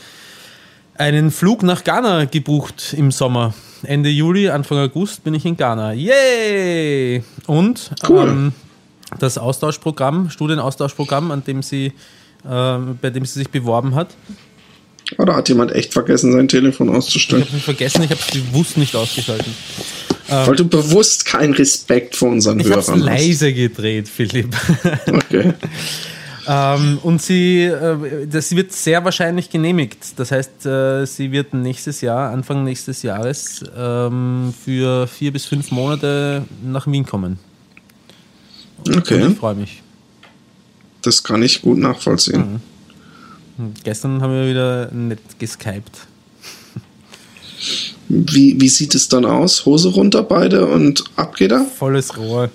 [0.99, 3.53] einen Flug nach Ghana gebucht im Sommer.
[3.83, 5.93] Ende Juli, Anfang August bin ich in Ghana.
[5.93, 7.23] Yay!
[7.47, 8.29] Und Cool.
[8.29, 8.53] ähm,
[9.19, 11.87] das Austauschprogramm, Studienaustauschprogramm, an dem sie,
[12.49, 14.09] äh, bei dem sie sich beworben hat,
[15.19, 17.45] Oder hat jemand echt vergessen, sein Telefon ich auszustellen?
[17.47, 19.55] habe es vergessen, ich habe es bewusst nicht ausgeschalten.
[20.29, 22.99] Weil du bewusst keinen Respekt vor unseren Ich Hörern hast.
[23.05, 24.57] leise gedreht, Philipp.
[25.07, 25.53] Okay.
[26.49, 29.99] Ähm, und sie, äh, das wird sehr wahrscheinlich genehmigt.
[30.17, 35.71] Das heißt, äh, sie wird nächstes Jahr, Anfang nächstes Jahres, ähm, für vier bis fünf
[35.73, 37.39] Monate nach Wien kommen.
[38.87, 39.27] Und Okay.
[39.29, 39.83] ich freue mich.
[41.03, 42.61] Das kann ich gut nachvollziehen.
[43.59, 46.07] Und gestern haben wir wieder nett geskypt.
[48.09, 49.65] Wie, wie sieht es dann aus?
[49.67, 51.65] Hose runter beide und ab geht er?
[51.65, 52.51] Volles Rohr.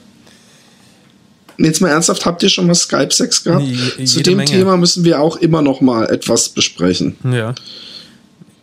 [1.63, 3.63] Jetzt mal ernsthaft, habt ihr schon mal Skype-Sex gehabt?
[3.63, 4.49] Je- Zu dem Menge.
[4.51, 7.15] Thema müssen wir auch immer noch mal etwas besprechen.
[7.23, 7.53] Ja.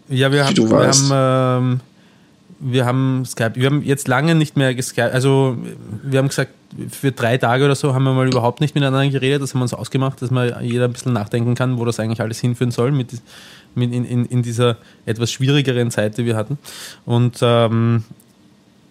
[0.09, 1.11] Ja, wir haben, du wir weißt.
[1.11, 1.81] haben, ähm,
[2.61, 3.53] wir haben Skype.
[3.57, 5.13] Wir haben jetzt lange nicht mehr geskypt.
[5.13, 5.57] Also,
[6.03, 6.51] wir haben gesagt,
[6.91, 9.43] für drei Tage oder so haben wir mal überhaupt nicht miteinander geredet.
[9.43, 12.21] Das haben wir uns ausgemacht, dass mal jeder ein bisschen nachdenken kann, wo das eigentlich
[12.21, 13.11] alles hinführen soll mit,
[13.75, 14.77] mit in, in, in dieser
[15.07, 16.59] etwas schwierigeren Zeit, die wir hatten.
[17.07, 18.03] Und ähm,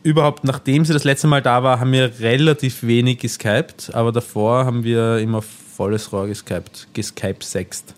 [0.08, 4.66] überhaupt, nachdem sie das letzte Mal da war, haben wir relativ wenig geskypt, aber davor
[4.66, 7.94] haben wir immer volles Rohr geskypt, geskypt sext.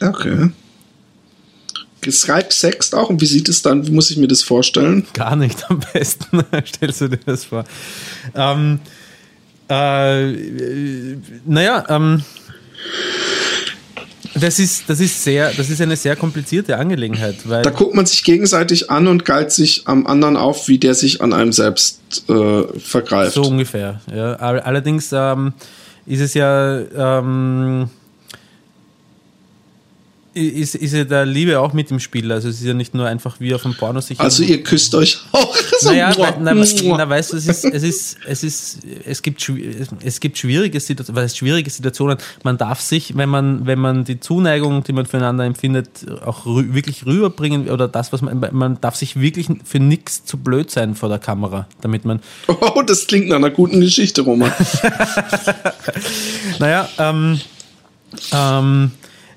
[0.00, 0.50] Okay.
[2.10, 3.10] Skype-Sext auch?
[3.10, 3.86] Und wie sieht es dann?
[3.86, 5.06] Wie muss ich mir das vorstellen?
[5.12, 6.42] Gar nicht am besten.
[6.66, 7.64] Stellst du dir das vor?
[8.34, 8.80] Ähm,
[9.70, 12.24] äh, äh, naja, ähm,
[14.34, 18.06] das ist, das ist sehr, das ist eine sehr komplizierte Angelegenheit, weil Da guckt man
[18.06, 22.00] sich gegenseitig an und galt sich am anderen auf, wie der sich an einem selbst
[22.28, 23.34] äh, vergreift.
[23.34, 24.00] so ungefähr.
[24.14, 24.34] Ja.
[24.34, 25.52] All- Allerdings ähm,
[26.06, 26.80] ist es ja
[27.20, 27.88] ähm,
[30.34, 32.32] ist, ist ja der Liebe auch mit im Spiel.
[32.32, 34.94] Also es ist ja nicht nur einfach wie auf dem Porno sich Also ihr küsst
[34.94, 35.56] euch auch.
[35.80, 36.64] So, Naja, na, na,
[36.96, 39.50] na, weißt du, es ist, es ist, es ist, es gibt,
[40.04, 42.18] es gibt schwierige Situationen, schwierige Situationen.
[42.44, 45.88] Man darf sich, wenn man, wenn man die Zuneigung, die man füreinander empfindet,
[46.24, 50.36] auch rü wirklich rüberbringen oder das, was man, man darf sich wirklich für nichts zu
[50.36, 54.52] blöd sein vor der Kamera, damit man, Oh, das klingt nach einer guten Geschichte, Roman.
[56.60, 57.40] naja, ähm,
[58.32, 58.92] ähm,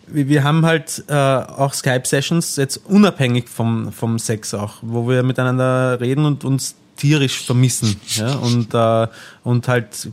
[0.07, 5.99] wir haben halt äh, auch Skype-Sessions, jetzt unabhängig vom, vom Sex auch, wo wir miteinander
[5.99, 7.95] reden und uns tierisch vermissen.
[8.15, 8.35] Ja?
[8.35, 9.07] Und, äh,
[9.43, 10.09] und halt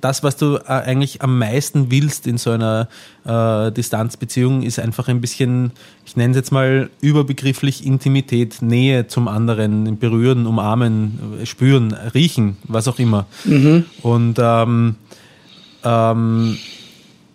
[0.00, 2.88] das, was du äh, eigentlich am meisten willst in so einer
[3.24, 5.72] äh, Distanzbeziehung, ist einfach ein bisschen,
[6.04, 12.56] ich nenne es jetzt mal überbegrifflich Intimität, Nähe zum anderen, berühren, umarmen, äh, spüren, riechen,
[12.64, 13.26] was auch immer.
[14.02, 14.96] Und ähm,
[15.84, 16.58] ähm,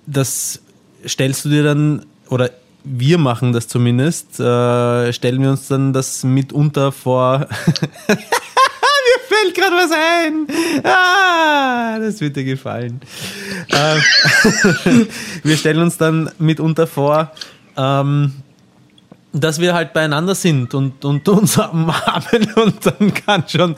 [0.06, 0.62] das
[1.08, 2.50] stellst du dir dann, oder
[2.84, 7.40] wir machen das zumindest, äh, stellen wir uns dann das mitunter vor.
[8.08, 10.84] Mir fällt gerade was ein.
[10.84, 13.02] Ah, das wird dir gefallen.
[13.70, 15.06] äh,
[15.44, 17.32] wir stellen uns dann mitunter vor,
[17.78, 18.34] ähm,
[19.34, 23.76] dass wir halt beieinander sind und, und uns umarmen und dann kann schon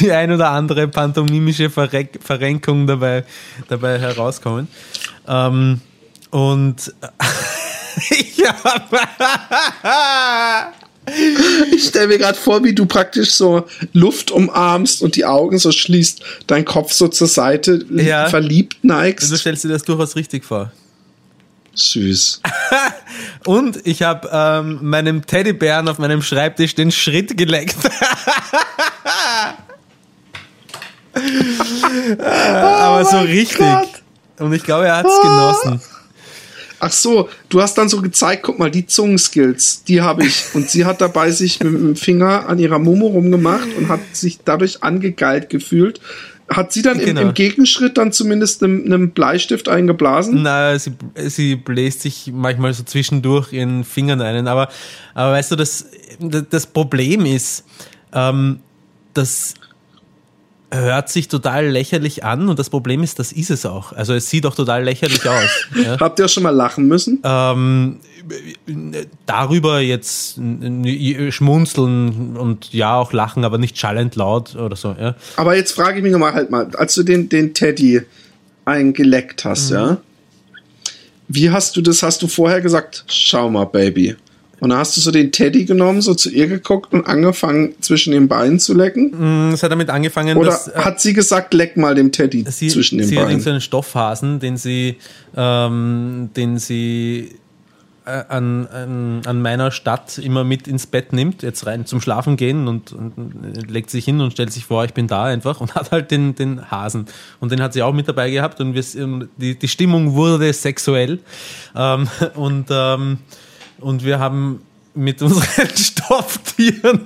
[0.00, 3.24] die ein oder andere pantomimische Verrenkung dabei,
[3.68, 4.68] dabei herauskommen.
[5.26, 5.80] Ähm,
[6.30, 6.92] und
[8.10, 8.90] ich hab,
[11.72, 15.72] Ich stelle mir gerade vor, wie du praktisch so Luft umarmst und die Augen so
[15.72, 18.28] schließt, dein Kopf so zur Seite Ja.
[18.28, 19.34] verliebt du neigst.
[19.36, 20.70] stellst dir das durchaus richtig vor.
[21.74, 22.42] Süß.
[23.46, 27.76] Und ich habe ähm, meinem Teddybären auf meinem Schreibtisch den Schritt geleckt.
[32.20, 33.58] Aber so richtig.
[33.58, 33.88] Gott.
[34.38, 35.80] Und ich glaube, er hat es genossen.
[36.80, 40.44] Ach so, du hast dann so gezeigt, guck mal, die Zungenskills, die habe ich.
[40.54, 44.38] Und sie hat dabei sich mit dem Finger an ihrer Mumu rumgemacht und hat sich
[44.44, 46.00] dadurch angegeilt gefühlt.
[46.50, 47.20] hat sie dann Genau.
[47.20, 50.42] im, im Gegenschritt dann zumindest einem, einem Bleistift eingeblasen?
[50.42, 50.92] Na, sie,
[51.26, 54.46] sie bläst sich manchmal so zwischendurch ihren Fingern ein.
[54.48, 54.68] Aber,
[55.14, 55.86] aber weißt du, das,
[56.20, 57.64] das Problem ist,
[58.14, 58.60] ähm,
[59.12, 59.54] das
[60.70, 63.92] hört sich total lächerlich an und das Problem ist, das ist es auch.
[63.92, 65.50] Also es sieht auch total lächerlich aus.
[65.74, 65.98] Ja.
[66.00, 67.20] Habt ihr schon mal lachen müssen?
[67.24, 68.00] ähm,
[69.26, 70.34] darüber jetzt
[71.30, 74.94] schmunzeln und ja auch lachen, aber nicht schallend laut oder so.
[74.98, 75.14] Ja.
[75.36, 78.02] Aber jetzt frage ich mich nochmal halt mal, als du den, den Teddy
[78.64, 79.98] eingeleckt hast, ja?
[81.28, 84.16] Wie hast du das, hast du vorher gesagt, schau mal, Baby.
[84.60, 88.12] Und dann hast du so den Teddy genommen, so zu ihr geguckt und angefangen, zwischen
[88.12, 89.52] den Beinen zu lecken?
[89.52, 92.68] Es hat damit angefangen, Oder dass äh, hat sie gesagt, leck mal dem Teddy sie,
[92.68, 93.30] zwischen den sie hat Beinen?
[93.32, 94.96] irgend so einen Stoffhasen, den sie,
[95.36, 97.30] ähm, den sie
[98.08, 102.36] äh, an, an, an meiner Stadt immer mit ins Bett nimmt, jetzt rein zum Schlafen
[102.36, 105.60] gehen und, und, und legt sich hin und stellt sich vor, ich bin da einfach
[105.60, 107.06] und hat halt den, den Hasen.
[107.38, 111.20] Und den hat sie auch mit dabei gehabt und wir, die, die Stimmung wurde sexuell.
[111.76, 113.18] Ähm, und, ähm,
[113.80, 114.62] und wir haben
[114.94, 117.00] mit unseren Stofftieren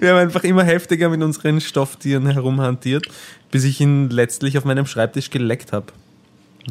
[0.00, 3.06] wir haben einfach immer heftiger mit unseren Stofftieren herumhantiert,
[3.50, 5.86] bis ich ihn letztlich auf meinem Schreibtisch geleckt habe.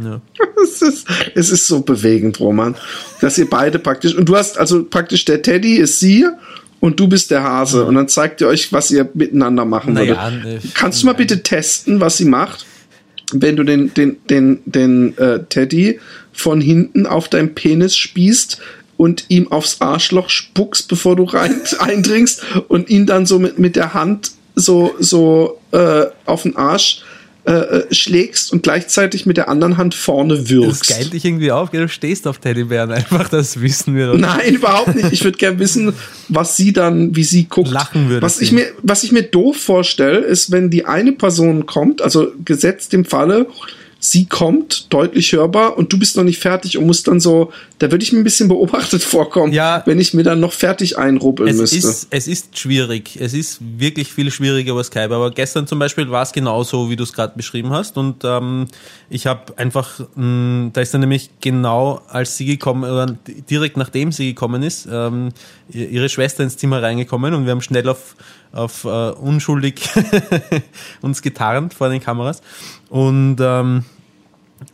[0.02, 0.22] Ja.
[0.64, 2.76] Es ist, es ist so bewegend, Roman,
[3.22, 6.26] dass ihr beide praktisch, und du hast also praktisch der Teddy ist sie
[6.80, 10.32] und du bist der Hase und dann zeigt ihr euch, was ihr miteinander machen Naja,
[10.32, 10.64] würdet.
[10.66, 12.66] ne, Kannst du mal bitte testen, was sie macht,
[13.42, 16.00] wenn du den, den, den, den äh, Teddy
[16.32, 18.60] von hinten auf deinen Penis spießt
[18.98, 23.76] und ihm aufs Arschloch spuckst, bevor du rein eindringst und ihn dann so mit, mit
[23.76, 27.04] der Hand so, so äh, auf den Arsch
[27.46, 30.88] äh, äh, schlägst und gleichzeitig mit der anderen Hand vorne Das wirkst.
[30.88, 34.18] geilt dich irgendwie auf, du stehst auf Teddybären einfach, das wissen wir doch.
[34.18, 35.12] Nein, überhaupt nicht.
[35.12, 35.94] Ich würde gerne wissen,
[36.30, 37.70] was sie dann, wie sie guckt.
[37.70, 41.66] Lachen würde Was ich mir, was ich mir doof vorstelle, ist, wenn die eine Person
[41.66, 43.48] kommt, also gesetzt im Falle,
[44.06, 47.90] sie kommt, deutlich hörbar, und du bist noch nicht fertig und musst dann so, da
[47.90, 49.82] würde ich mir ein bisschen beobachtet vorkommen, Ja.
[49.86, 51.78] wenn ich mir dann noch fertig einrubbeln Es müsste.
[51.78, 53.18] ist, es ist schwierig.
[53.18, 55.16] Es ist wirklich viel schwieriger über Skype.
[55.16, 57.96] Aber gestern zum Beispiel war es genauso, wie du es gerade beschrieben hast.
[57.98, 58.68] Und ähm,
[59.10, 63.16] ich habe einfach, mh, da ist dann nämlich genau, als sie gekommen, oder
[63.50, 65.30] direkt nachdem sie gekommen ist, ähm,
[65.72, 68.18] ihr- ihre Schwester ins Zimmer reingekommen und wir haben schnell auf,
[68.52, 69.76] auf äh, unschuldig
[71.02, 72.42] uns getarnt vor den Kameras.
[72.90, 73.86] Und ähm,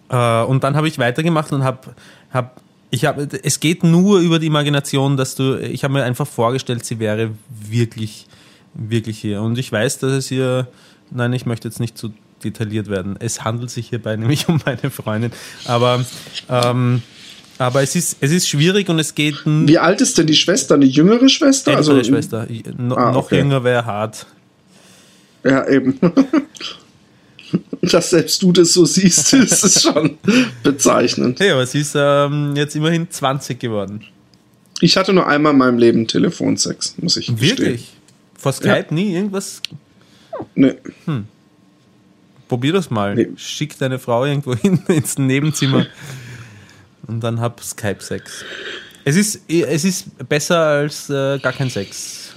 [0.09, 1.89] äh, und dann habe ich weitergemacht und habe
[2.33, 6.27] hab, ich habe es geht nur über die Imagination, dass du ich habe mir einfach
[6.27, 8.27] vorgestellt, sie wäre wirklich
[8.73, 10.67] wirklich hier und ich weiß, dass es ihr
[11.11, 13.17] nein, ich möchte jetzt nicht zu detailliert werden.
[13.19, 15.31] Es handelt sich hierbei nämlich um meine Freundin,
[15.65, 16.03] aber
[16.49, 17.01] ähm,
[17.57, 20.75] aber es ist es ist schwierig und es geht Wie alt ist denn die Schwester?
[20.75, 21.71] Eine jüngere Schwester?
[21.71, 22.47] ältere also, Schwester.
[22.77, 23.39] No, Ah, noch okay.
[23.39, 24.25] jünger wäre hart.
[25.43, 25.99] Ja, eben.
[27.91, 30.17] Dass selbst du das so siehst, ist es schon
[30.63, 31.39] bezeichnend.
[31.39, 34.03] Hey, aber sie ist ähm, jetzt immerhin 20 geworden.
[34.81, 37.57] Ich hatte nur einmal in meinem Leben Telefonsex, muss ich gestehen.
[37.57, 37.93] Wirklich?
[38.37, 39.61] Vor Skype nie irgendwas
[40.55, 40.75] Nee.
[42.47, 43.15] Probier das mal.
[43.15, 43.29] Nee.
[43.35, 45.85] Schick deine Frau irgendwo hin ins Nebenzimmer
[47.07, 48.43] und dann hab Skype-Sex.
[49.05, 52.33] Es ist, es ist besser als äh, gar kein Sex.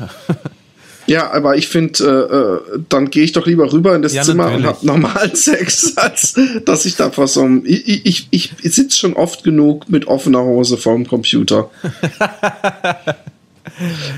[1.12, 4.22] Ja, aber ich finde, äh, äh, dann gehe ich doch lieber rüber in das Ja,
[4.22, 4.76] Zimmer und natürlich.
[4.76, 6.34] habe normalen Sex, als
[6.64, 7.64] dass ich da vor so einem.
[7.66, 11.70] Ich, ich, ich, ich sitze schon oft genug mit offener Hose vorm Computer.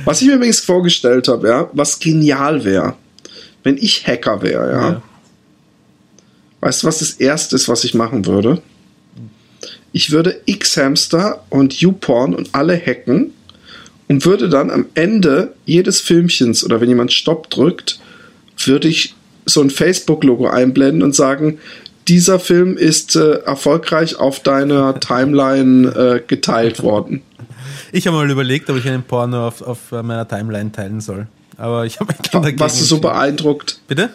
[0.04, 2.94] was ich mir übrigens vorgestellt habe, ja, was genial wäre,
[3.64, 4.90] wenn ich Hacker wäre, ja.
[4.90, 5.02] Ja.
[6.60, 8.62] Weißt du, was das erste ist, was ich machen würde?
[9.92, 13.32] Ich würde X-Hamster und YouPorn und alle hacken
[14.08, 18.00] und würde dann am Ende jedes Filmchens oder wenn jemand Stopp drückt,
[18.64, 19.14] würde ich
[19.46, 21.58] so ein Facebook-Logo einblenden und sagen,
[22.08, 27.22] dieser Film ist äh, erfolgreich auf deiner Timeline äh, geteilt worden.
[27.92, 31.26] Ich habe mal überlegt, ob ich einen Porno auf, auf meiner Timeline teilen soll.
[31.56, 33.80] Aber ich habe dagegen Warst du so beeindruckt?
[33.86, 34.10] Bitte?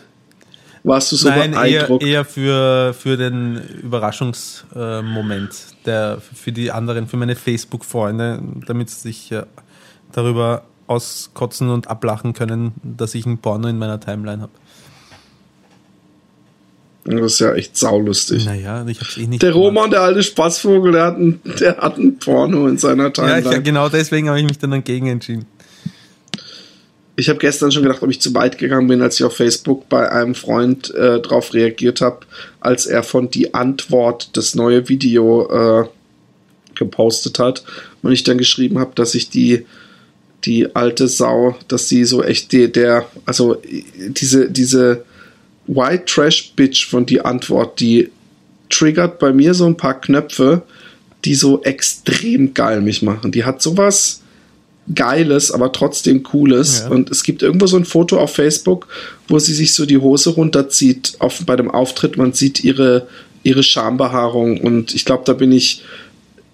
[0.83, 2.03] Warst du so Nein, eher, beeindruckt?
[2.03, 9.01] eher für, für den Überraschungsmoment, äh, der für die anderen, für meine Facebook-Freunde, damit sie
[9.01, 9.43] sich äh,
[10.11, 14.51] darüber auskotzen und ablachen können, dass ich ein Porno in meiner Timeline habe.
[17.05, 18.45] Das ist ja echt saulustig.
[18.45, 19.41] Naja, ich habe es eh nicht.
[19.41, 19.65] Der gemacht.
[19.65, 23.57] Roman, der alte Spaßvogel, der hat ein, der hat ein Porno in seiner Ja, Timeline.
[23.57, 25.45] ich, genau deswegen habe ich mich dann dagegen entschieden.
[27.15, 29.89] Ich habe gestern schon gedacht, ob ich zu weit gegangen bin, als ich auf Facebook
[29.89, 32.19] bei einem Freund äh, drauf reagiert habe,
[32.61, 35.87] als er von die Antwort das neue Video äh,
[36.75, 37.63] gepostet hat
[38.03, 39.65] und ich dann geschrieben habe, dass ich die
[40.45, 43.61] die alte Sau, dass sie so echt die, der also
[43.97, 45.03] diese diese
[45.67, 48.09] White Trash Bitch von die Antwort, die
[48.69, 50.63] triggert bei mir so ein paar Knöpfe,
[51.25, 53.31] die so extrem geil mich machen.
[53.31, 54.21] Die hat sowas
[54.93, 56.79] Geiles, aber trotzdem Cooles.
[56.79, 56.89] Ja.
[56.89, 58.87] Und es gibt irgendwo so ein Foto auf Facebook,
[59.27, 62.17] wo sie sich so die Hose runterzieht auf, bei dem Auftritt.
[62.17, 63.07] Man sieht ihre,
[63.43, 64.59] ihre Schambehaarung.
[64.59, 65.83] Und ich glaube, da bin ich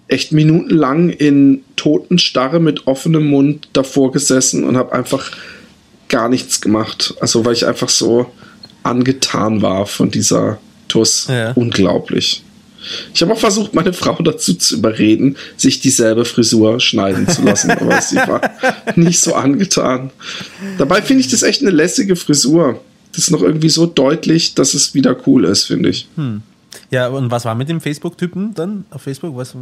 [0.08, 5.30] echt minutenlang in Totenstarre mit offenem Mund davor gesessen und habe einfach
[6.08, 7.14] gar nichts gemacht.
[7.20, 8.30] Also weil ich einfach so
[8.82, 11.26] angetan war von dieser Tuss.
[11.28, 11.52] Ja.
[11.52, 12.42] Unglaublich.
[13.12, 17.70] Ich habe auch versucht, meine Frau dazu zu überreden, sich dieselbe Frisur schneiden zu lassen,
[17.72, 18.40] aber sie war
[18.94, 20.10] nicht so angetan.
[20.78, 22.80] Dabei finde ich das echt eine lässige Frisur.
[23.12, 26.06] Das ist noch irgendwie so deutlich, dass es wieder cool ist, finde ich.
[26.90, 29.36] Ja, und was war mit dem Facebook-Typen dann auf Facebook?
[29.36, 29.54] Was,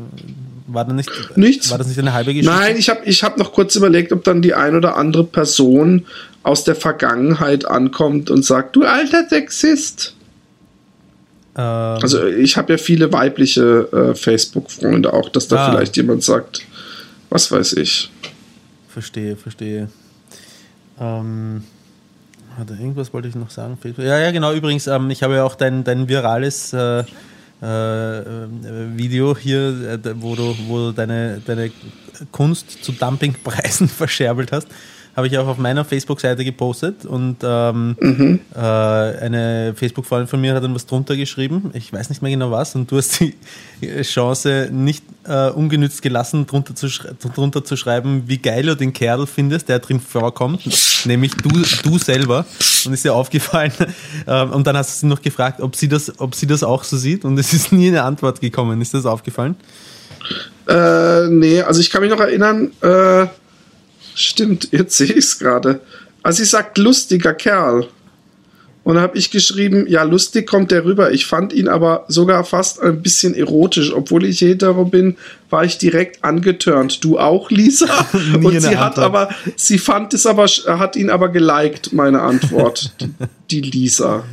[0.66, 1.70] war, da nicht, Nichts.
[1.70, 2.54] war das nicht eine halbe Geschichte?
[2.54, 6.04] Nein, ich habe ich hab noch kurz überlegt, ob dann die ein oder andere Person
[6.42, 10.14] aus der Vergangenheit ankommt und sagt, du alter Sexist.
[11.56, 15.70] Ähm, Also ich habe ja viele weibliche äh, Facebook-Freunde auch, dass da Ah.
[15.70, 16.62] vielleicht jemand sagt,
[17.30, 18.10] was weiß ich.
[18.88, 19.88] Verstehe, verstehe.
[21.00, 21.64] Ähm,
[22.56, 23.78] hatte irgendwas wollte ich noch sagen?
[23.98, 24.52] Ja, ja, genau.
[24.52, 27.04] Übrigens, ähm, ich habe ja auch dein, dein virales äh, äh,
[28.96, 31.70] Video hier, äh, wo du, wo du deine, deine
[32.32, 34.68] Kunst zu Dumpingpreisen verscherbelt hast.
[35.16, 40.64] Habe ich auch auf meiner Facebook-Seite gepostet und ähm, äh, eine Facebook-Freundin von mir hat
[40.64, 41.70] dann was drunter geschrieben.
[41.74, 43.34] Ich weiß nicht mehr genau was und du hast die
[44.02, 46.88] Chance nicht äh, ungenützt gelassen, drunter zu,
[47.34, 50.62] drunter zu schreiben, wie geil du den Kerl findest, der drin vorkommt,
[51.06, 52.44] nämlich du, du selber.
[52.84, 53.72] Und ist dir aufgefallen.
[54.26, 56.84] ähm, und dann hast du sie noch gefragt, ob sie, das, ob sie das auch
[56.84, 58.80] so sieht und es ist nie eine Antwort gekommen.
[58.80, 59.56] Ist das aufgefallen?
[60.68, 63.26] Äh, nee, also ich kann mich noch erinnern, äh,
[64.14, 65.80] stimmt, jetzt sehe ich es gerade.
[66.22, 67.88] Also sie sagt lustiger Kerl.
[68.84, 71.10] Und dann habe ich geschrieben, ja, lustig kommt der rüber.
[71.10, 73.94] Ich fand ihn aber sogar fast ein bisschen erotisch.
[73.94, 75.16] Obwohl ich hetero bin,
[75.48, 77.02] war ich direkt angetörnt.
[77.02, 77.86] Du auch, Lisa?
[78.34, 82.92] Und sie hat aber, sie fand es aber, hat ihn aber geliked, meine Antwort.
[83.00, 83.10] die,
[83.50, 84.24] die Lisa.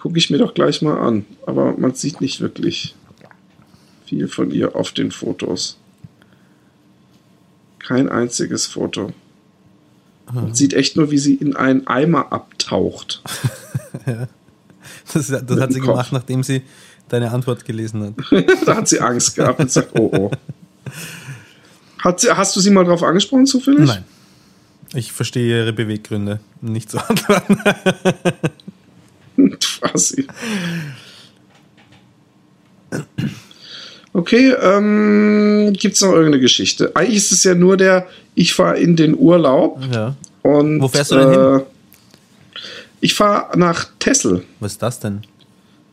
[0.00, 1.26] Gucke ich mir doch gleich mal an.
[1.46, 2.94] Aber man sieht nicht wirklich
[4.06, 5.78] viel von ihr auf den Fotos.
[7.86, 9.12] Kein einziges Foto.
[10.32, 13.22] Man sieht echt nur, wie sie in einen Eimer abtaucht.
[15.12, 15.90] Das, das Mit hat sie Kopf.
[15.90, 16.62] gemacht, nachdem sie
[17.08, 18.46] deine Antwort gelesen hat.
[18.66, 20.30] da hat sie Angst gehabt und sagt, oh oh.
[21.98, 23.86] Hat sie, hast du sie mal drauf angesprochen zufällig?
[23.86, 24.04] Nein.
[24.94, 27.58] Ich verstehe ihre Beweggründe nicht zu antworten.
[29.60, 30.26] Quasi.
[34.14, 36.90] Okay, ähm, gibt es noch irgendeine Geschichte?
[36.94, 40.14] Eigentlich ist es ja nur der, ich fahre in den Urlaub Ja.
[40.42, 41.40] und Wo fährst du denn hin?
[41.40, 41.60] äh,
[43.00, 44.44] ich fahre nach Tessel.
[44.60, 45.22] Was ist das denn?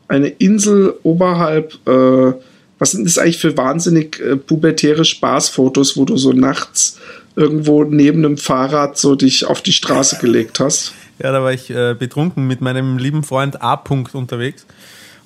[0.10, 2.34] eine Insel oberhalb, äh,
[2.80, 6.98] was sind das eigentlich für wahnsinnig äh, pubertäre Spaßfotos, wo du so nachts
[7.36, 10.94] irgendwo neben einem Fahrrad so dich auf die Straße gelegt hast?
[11.22, 13.76] Ja, da war ich äh, betrunken mit meinem lieben Freund A.
[13.76, 14.66] -Punkt unterwegs.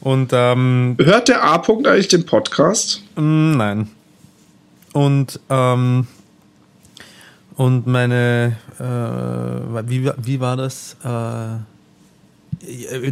[0.03, 3.01] Und ähm, Hört der A-Punkt eigentlich den Podcast?
[3.15, 3.87] Mm, Nein.
[4.91, 6.07] Und, ähm,
[7.55, 8.83] und meine, äh,
[9.89, 10.97] wie, wie war das?
[11.05, 11.59] Äh,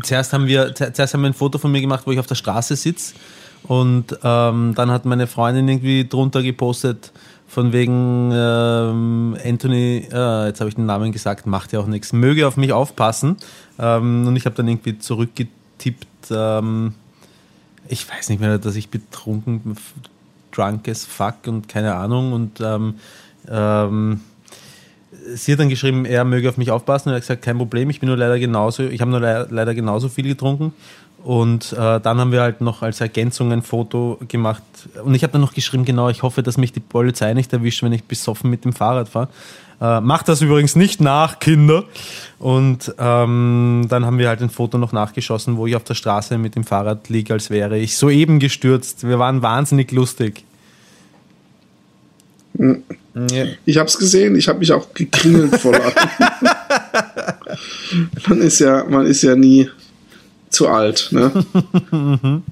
[0.03, 2.28] zuerst, haben wir, zu- zuerst haben wir ein Foto von mir gemacht, wo ich auf
[2.28, 3.16] der Straße sitze.
[3.63, 7.13] Und ähm, dann hat meine Freundin irgendwie drunter gepostet,
[7.47, 12.11] von wegen ähm, Anthony, äh, jetzt habe ich den Namen gesagt, macht ja auch nichts,
[12.11, 13.37] möge auf mich aufpassen.
[13.79, 14.97] Ähm, und ich habe dann irgendwie
[15.82, 16.93] zurückgetippt, ähm,
[17.87, 19.75] ich weiß nicht mehr, dass ich betrunken,
[20.51, 22.33] drunk as fuck und keine Ahnung.
[22.33, 22.95] Und ähm,
[23.49, 24.21] ähm,
[25.33, 27.09] sie hat dann geschrieben, er möge auf mich aufpassen.
[27.09, 29.47] Und er hat gesagt, kein Problem, ich bin nur leider genauso, ich habe nur le
[29.49, 30.74] leider genauso viel getrunken.
[31.24, 34.63] Und äh, dann haben wir halt noch als Ergänzung ein Foto gemacht.
[35.03, 37.83] Und ich habe dann noch geschrieben, genau, ich hoffe, dass mich die Polizei nicht erwischt,
[37.83, 39.28] wenn ich besoffen mit dem Fahrrad fahre.
[39.82, 41.86] Äh, macht das übrigens nicht nach, Kinder.
[42.37, 46.37] Und ähm, dann haben wir halt ein Foto noch nachgeschossen, wo ich auf der Straße
[46.37, 49.08] mit dem Fahrrad liege, als wäre ich soeben gestürzt.
[49.08, 50.43] Wir waren wahnsinnig lustig.
[52.53, 52.75] Ja.
[53.66, 56.09] Ich habe es gesehen, ich habe mich auch gekringelt vor Lachen.
[58.28, 59.67] man ist ja, man ist ja nie
[60.49, 61.32] zu alt, ne?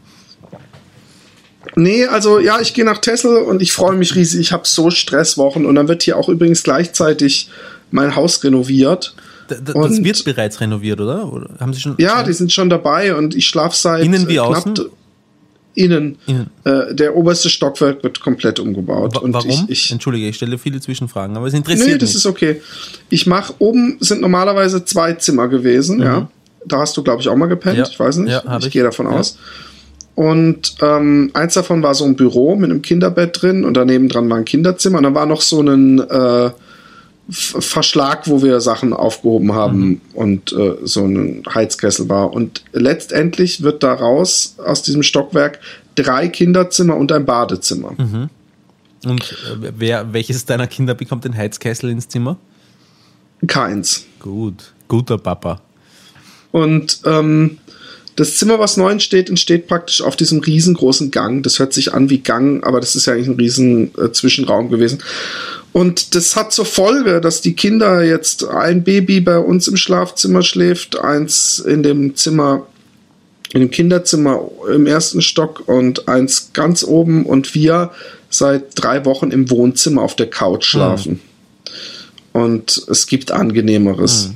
[1.75, 4.39] Nee, also ja, ich gehe nach Tessel und ich freue mich riesig.
[4.41, 7.49] Ich habe so Stresswochen und dann wird hier auch übrigens gleichzeitig
[7.91, 9.13] mein Haus renoviert.
[9.49, 11.31] D- Das Und- wird bereits renoviert, oder?
[11.31, 11.95] oder haben Sie schon?
[11.97, 14.75] Ja, die sind schon dabei und ich schlafe seit Innen wie außen?
[15.75, 16.17] Innen.
[16.25, 16.49] Innen.
[16.65, 19.15] Äh, der oberste Stockwerk wird komplett umgebaut.
[19.15, 19.49] Wa- und Warum?
[19.49, 22.15] Ich, ich, Entschuldige, ich stelle viele Zwischenfragen, aber es interessiert nee, das mich.
[22.17, 22.61] ist okay.
[23.09, 26.27] Ich mache oben sind normalerweise zwei Zimmer gewesen, ja.
[26.65, 27.77] Da hast du, glaube ich, auch mal gepennt.
[27.77, 27.87] Ja.
[27.89, 28.31] Ich weiß nicht.
[28.31, 28.73] Ja, ich ich.
[28.73, 29.13] gehe davon Ja.
[29.13, 29.37] aus.
[30.19, 34.29] Und ähm, eins davon war so ein Büro mit einem Kinderbett drin und daneben dran
[34.29, 34.97] war ein Kinderzimmer.
[34.97, 36.49] Und da war noch so ein äh,
[37.29, 42.33] Verschlag, wo wir Sachen aufgehoben haben und äh, so ein Heizkessel war.
[42.33, 45.61] Und letztendlich wird daraus aus diesem Stockwerk
[45.95, 47.93] drei Kinderzimmer und ein Badezimmer.
[49.05, 52.35] Und äh, wer, welches deiner Kinder bekommt den Heizkessel ins Zimmer?
[53.47, 54.03] Keins.
[54.19, 55.61] Gut, guter Papa.
[56.51, 57.59] Und ähm,
[58.19, 61.41] das Zimmer, was neu entsteht, entsteht praktisch auf diesem riesengroßen Gang.
[61.41, 64.69] Das hört sich an wie Gang, aber das ist ja eigentlich ein riesen äh, Zwischenraum
[64.69, 65.01] gewesen.
[65.71, 70.41] Und das hat zur Folge, dass die Kinder jetzt ein Baby bei uns im Schlafzimmer
[70.41, 72.67] schläft, eins in dem Zimmer,
[73.53, 77.91] in dem Kinderzimmer im ersten Stock und eins ganz oben und wir
[78.29, 81.21] seit drei Wochen im Wohnzimmer auf der Couch schlafen.
[82.33, 84.31] Und es gibt angenehmeres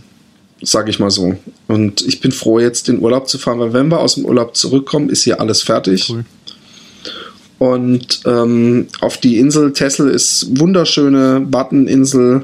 [0.63, 1.35] sage ich mal so.
[1.67, 4.55] Und ich bin froh, jetzt in Urlaub zu fahren, weil wenn wir aus dem Urlaub
[4.55, 6.09] zurückkommen, ist hier alles fertig.
[6.09, 6.25] Cool.
[7.59, 12.43] Und ähm, auf die Insel Texel ist wunderschöne Watteninsel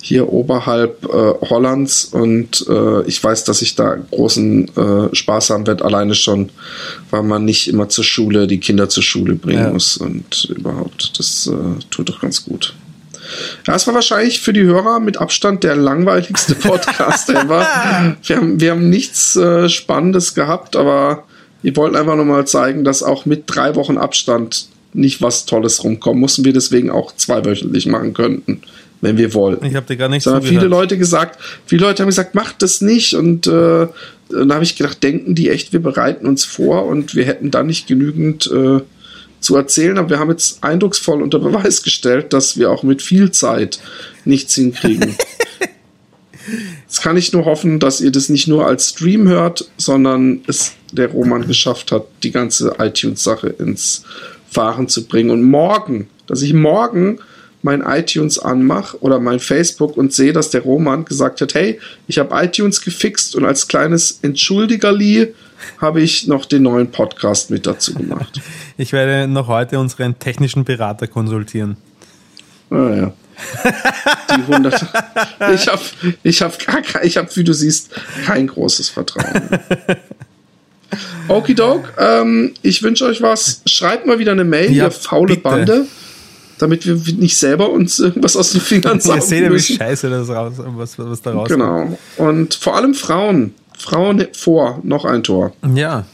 [0.00, 1.08] hier oberhalb äh,
[1.48, 6.50] Hollands und äh, ich weiß, dass ich da großen äh, Spaß haben werde, alleine schon,
[7.10, 9.70] weil man nicht immer zur Schule, die Kinder zur Schule bringen Ja.
[9.70, 12.74] muss und überhaupt, das äh, tut doch ganz gut.
[13.66, 17.66] Ja, es war wahrscheinlich für die Hörer mit Abstand der langweiligste Podcast ever.
[18.22, 21.24] Wir haben, wir haben nichts äh, Spannendes gehabt, aber
[21.62, 26.20] wir wollten einfach nochmal zeigen, dass auch mit drei Wochen Abstand nicht was Tolles rumkommen
[26.20, 28.62] muss und wir deswegen auch zweiwöchentlich machen könnten,
[29.00, 29.66] wenn wir wollten.
[29.66, 30.62] Ich habe dir gar nicht Da haben zugehört.
[30.62, 33.14] viele Leute gesagt, viele Leute haben gesagt, macht das nicht.
[33.14, 33.86] Und äh,
[34.30, 37.66] dann habe ich gedacht, denken die echt, wir bereiten uns vor und wir hätten dann
[37.66, 38.80] nicht genügend äh,
[39.40, 39.98] zu erzählen.
[39.98, 43.80] Aber wir haben jetzt eindrucksvoll unter Beweis gestellt, dass wir auch mit viel Zeit
[44.24, 45.16] nichts hinkriegen.
[46.86, 50.72] Jetzt kann ich nur hoffen, dass ihr das nicht nur als Stream hört, sondern es
[50.92, 54.04] der Roman geschafft hat, die ganze iTunes-Sache ins
[54.50, 55.30] Fahren zu bringen.
[55.30, 57.18] Und morgen, dass ich morgen
[57.62, 62.18] mein iTunes anmache oder mein Facebook und sehe, dass der Roman gesagt hat, hey, ich
[62.18, 65.34] habe iTunes gefixt und als kleines Entschuldigerli
[65.78, 68.40] habe ich noch den neuen Podcast mit dazu gemacht.
[68.80, 71.76] Ich werde noch heute unseren technischen Berater konsultieren.
[72.70, 73.12] Ah, ja.
[74.36, 74.74] Die 100.
[75.52, 75.82] Ich habe,
[76.22, 76.54] ich habe,
[77.02, 77.90] ich habe, wie du siehst,
[78.24, 79.42] kein großes Vertrauen.
[81.28, 83.62] Okidok, ähm, ich wünsche euch was.
[83.66, 85.42] Schreibt mal wieder eine Mail, Ja, ihr faule bitte.
[85.42, 85.86] Bande,
[86.58, 90.08] damit wir nicht selber uns irgendwas aus den Fingern Ihr saugen seht ja, wie scheiße
[90.08, 91.60] das raus, was, was da rauskommt.
[91.60, 91.98] Genau.
[92.16, 93.54] Und vor allem Frauen.
[93.78, 95.52] Frauen vor, noch ein Tor.
[95.74, 96.04] Ja.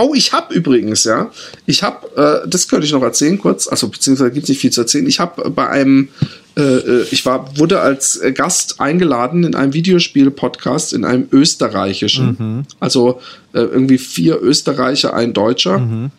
[0.00, 1.32] Oh, ich habe übrigens, ja,
[1.66, 4.70] ich habe, äh, das könnte ich noch erzählen kurz, also beziehungsweise gibt es nicht viel
[4.70, 5.08] zu erzählen.
[5.08, 6.08] Ich habe bei einem,
[6.56, 12.64] äh, äh, ich war, wurde als äh, Gast eingeladen in einem Videospiel-Podcast in einem österreichischen,
[12.78, 13.20] also
[13.52, 16.10] äh, irgendwie vier Österreicher, ein Deutscher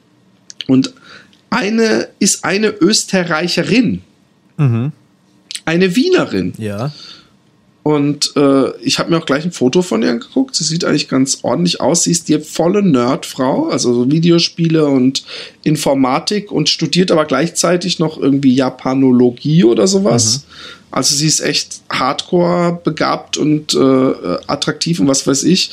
[0.67, 0.93] und
[1.49, 4.01] eine ist eine Österreicherin,
[4.57, 4.91] eine
[5.95, 6.53] Wienerin.
[6.57, 6.91] Ja.
[7.89, 10.55] Und äh, ich habe mir auch gleich ein Foto von ihr angeguckt.
[10.55, 12.03] Sie sieht eigentlich ganz ordentlich aus.
[12.03, 15.23] Sie ist die volle Nerdfrau, also so Videospiele und
[15.63, 20.43] Informatik und studiert aber gleichzeitig noch irgendwie Japanologie oder sowas.
[20.91, 25.71] Also sie ist echt hardcore begabt und äh, attraktiv und was weiß ich.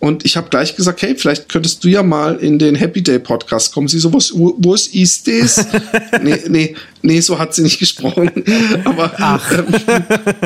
[0.00, 3.18] Und ich habe gleich gesagt, hey, vielleicht könntest du ja mal in den Happy Day
[3.18, 3.86] Podcast kommen.
[3.86, 5.66] Sie so, was, wo, was ist das?
[6.22, 8.30] nee, nee, nee, so hat sie nicht gesprochen.
[8.84, 9.66] Aber ähm,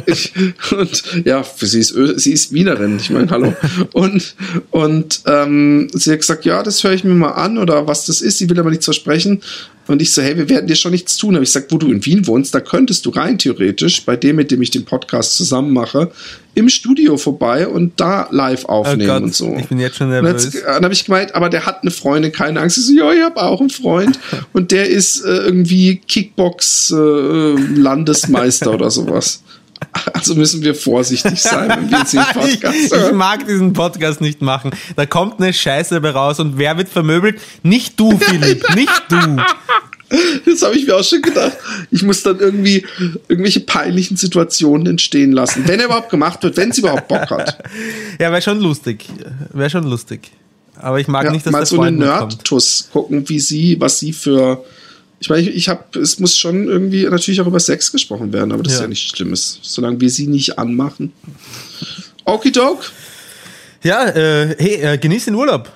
[0.06, 0.32] ich,
[0.76, 3.55] und ja, sie ist, sie ist Wienerin, ich meine, hallo.
[3.93, 4.35] Und,
[4.72, 8.22] und ähm, sie hat gesagt, ja, das höre ich mir mal an oder was das
[8.22, 8.39] ist.
[8.39, 9.40] Sie will aber nichts versprechen.
[9.86, 11.35] Und ich so, hey, wir werden dir schon nichts tun.
[11.35, 14.36] Aber ich sag, wo du in Wien wohnst, da könntest du rein theoretisch bei dem,
[14.36, 16.11] mit dem ich den Podcast zusammen mache,
[16.55, 19.56] im Studio vorbei und da live aufnehmen Oh Gott, und so.
[19.59, 20.44] ich bin jetzt schon Und nervös.
[20.55, 22.78] jetzt- Dann habe ich gemeint, aber der hat eine Freundin, keine Angst.
[22.78, 24.19] Ich so, ja, ich habe auch einen Freund
[24.52, 29.43] und der ist äh, irgendwie Kickbox-Landesmeister oder sowas.
[30.12, 33.16] Also müssen wir vorsichtig sein, wenn wir jetzt ich, Podcast ich hören.
[33.16, 34.70] mag diesen Podcast nicht machen.
[34.97, 37.40] Da kommt eine Scheiße dabei raus und wer wird vermöbelt?
[37.62, 39.36] Nicht du, Philipp, nicht du.
[40.47, 41.56] Das habe ich mir auch schon gedacht.
[41.90, 42.86] Ich muss dann irgendwie
[43.28, 45.66] irgendwelche peinlichen Situationen entstehen lassen.
[45.66, 47.59] Wenn er überhaupt gemacht wird, wenn sie überhaupt Bock hat.
[48.20, 49.06] Ja, wäre schon lustig.
[49.52, 50.31] Wäre schon lustig.
[50.77, 51.97] Aber ich mag Ja, nicht, dass mal der so eine.
[51.97, 54.65] Nerd-Tuss gucken, wie sie, was sie für.
[55.24, 58.52] Ich meine, ich, ich habe, es muss schon irgendwie natürlich auch über Sex gesprochen werden,
[58.52, 58.84] aber das ist Ja.
[58.84, 61.14] ja nichts Schlimmes, solange wir sie nicht anmachen.
[62.26, 62.92] Okidok.
[63.82, 65.72] Ja, äh, hey, äh, genieß den Urlaub.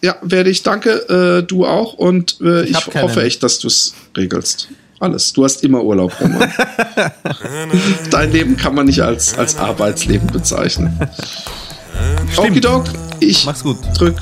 [0.00, 0.62] Ja, werde ich.
[0.62, 1.92] Danke, äh, du auch.
[1.92, 3.02] Und äh, ich, keinen.
[3.02, 4.68] hoffe echt, dass du es regelst.
[4.98, 5.34] Alles.
[5.34, 6.50] Du hast immer Urlaub, Roman.
[8.10, 10.98] Dein Leben kann man nicht als, als Arbeitsleben bezeichnen.
[12.34, 12.84] Okidok,
[13.20, 13.76] ich Mach's gut.
[13.94, 14.16] drück.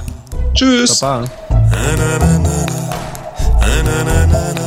[0.54, 0.98] Tschüss.
[0.98, 1.30] Baba.
[3.82, 4.61] Na na na na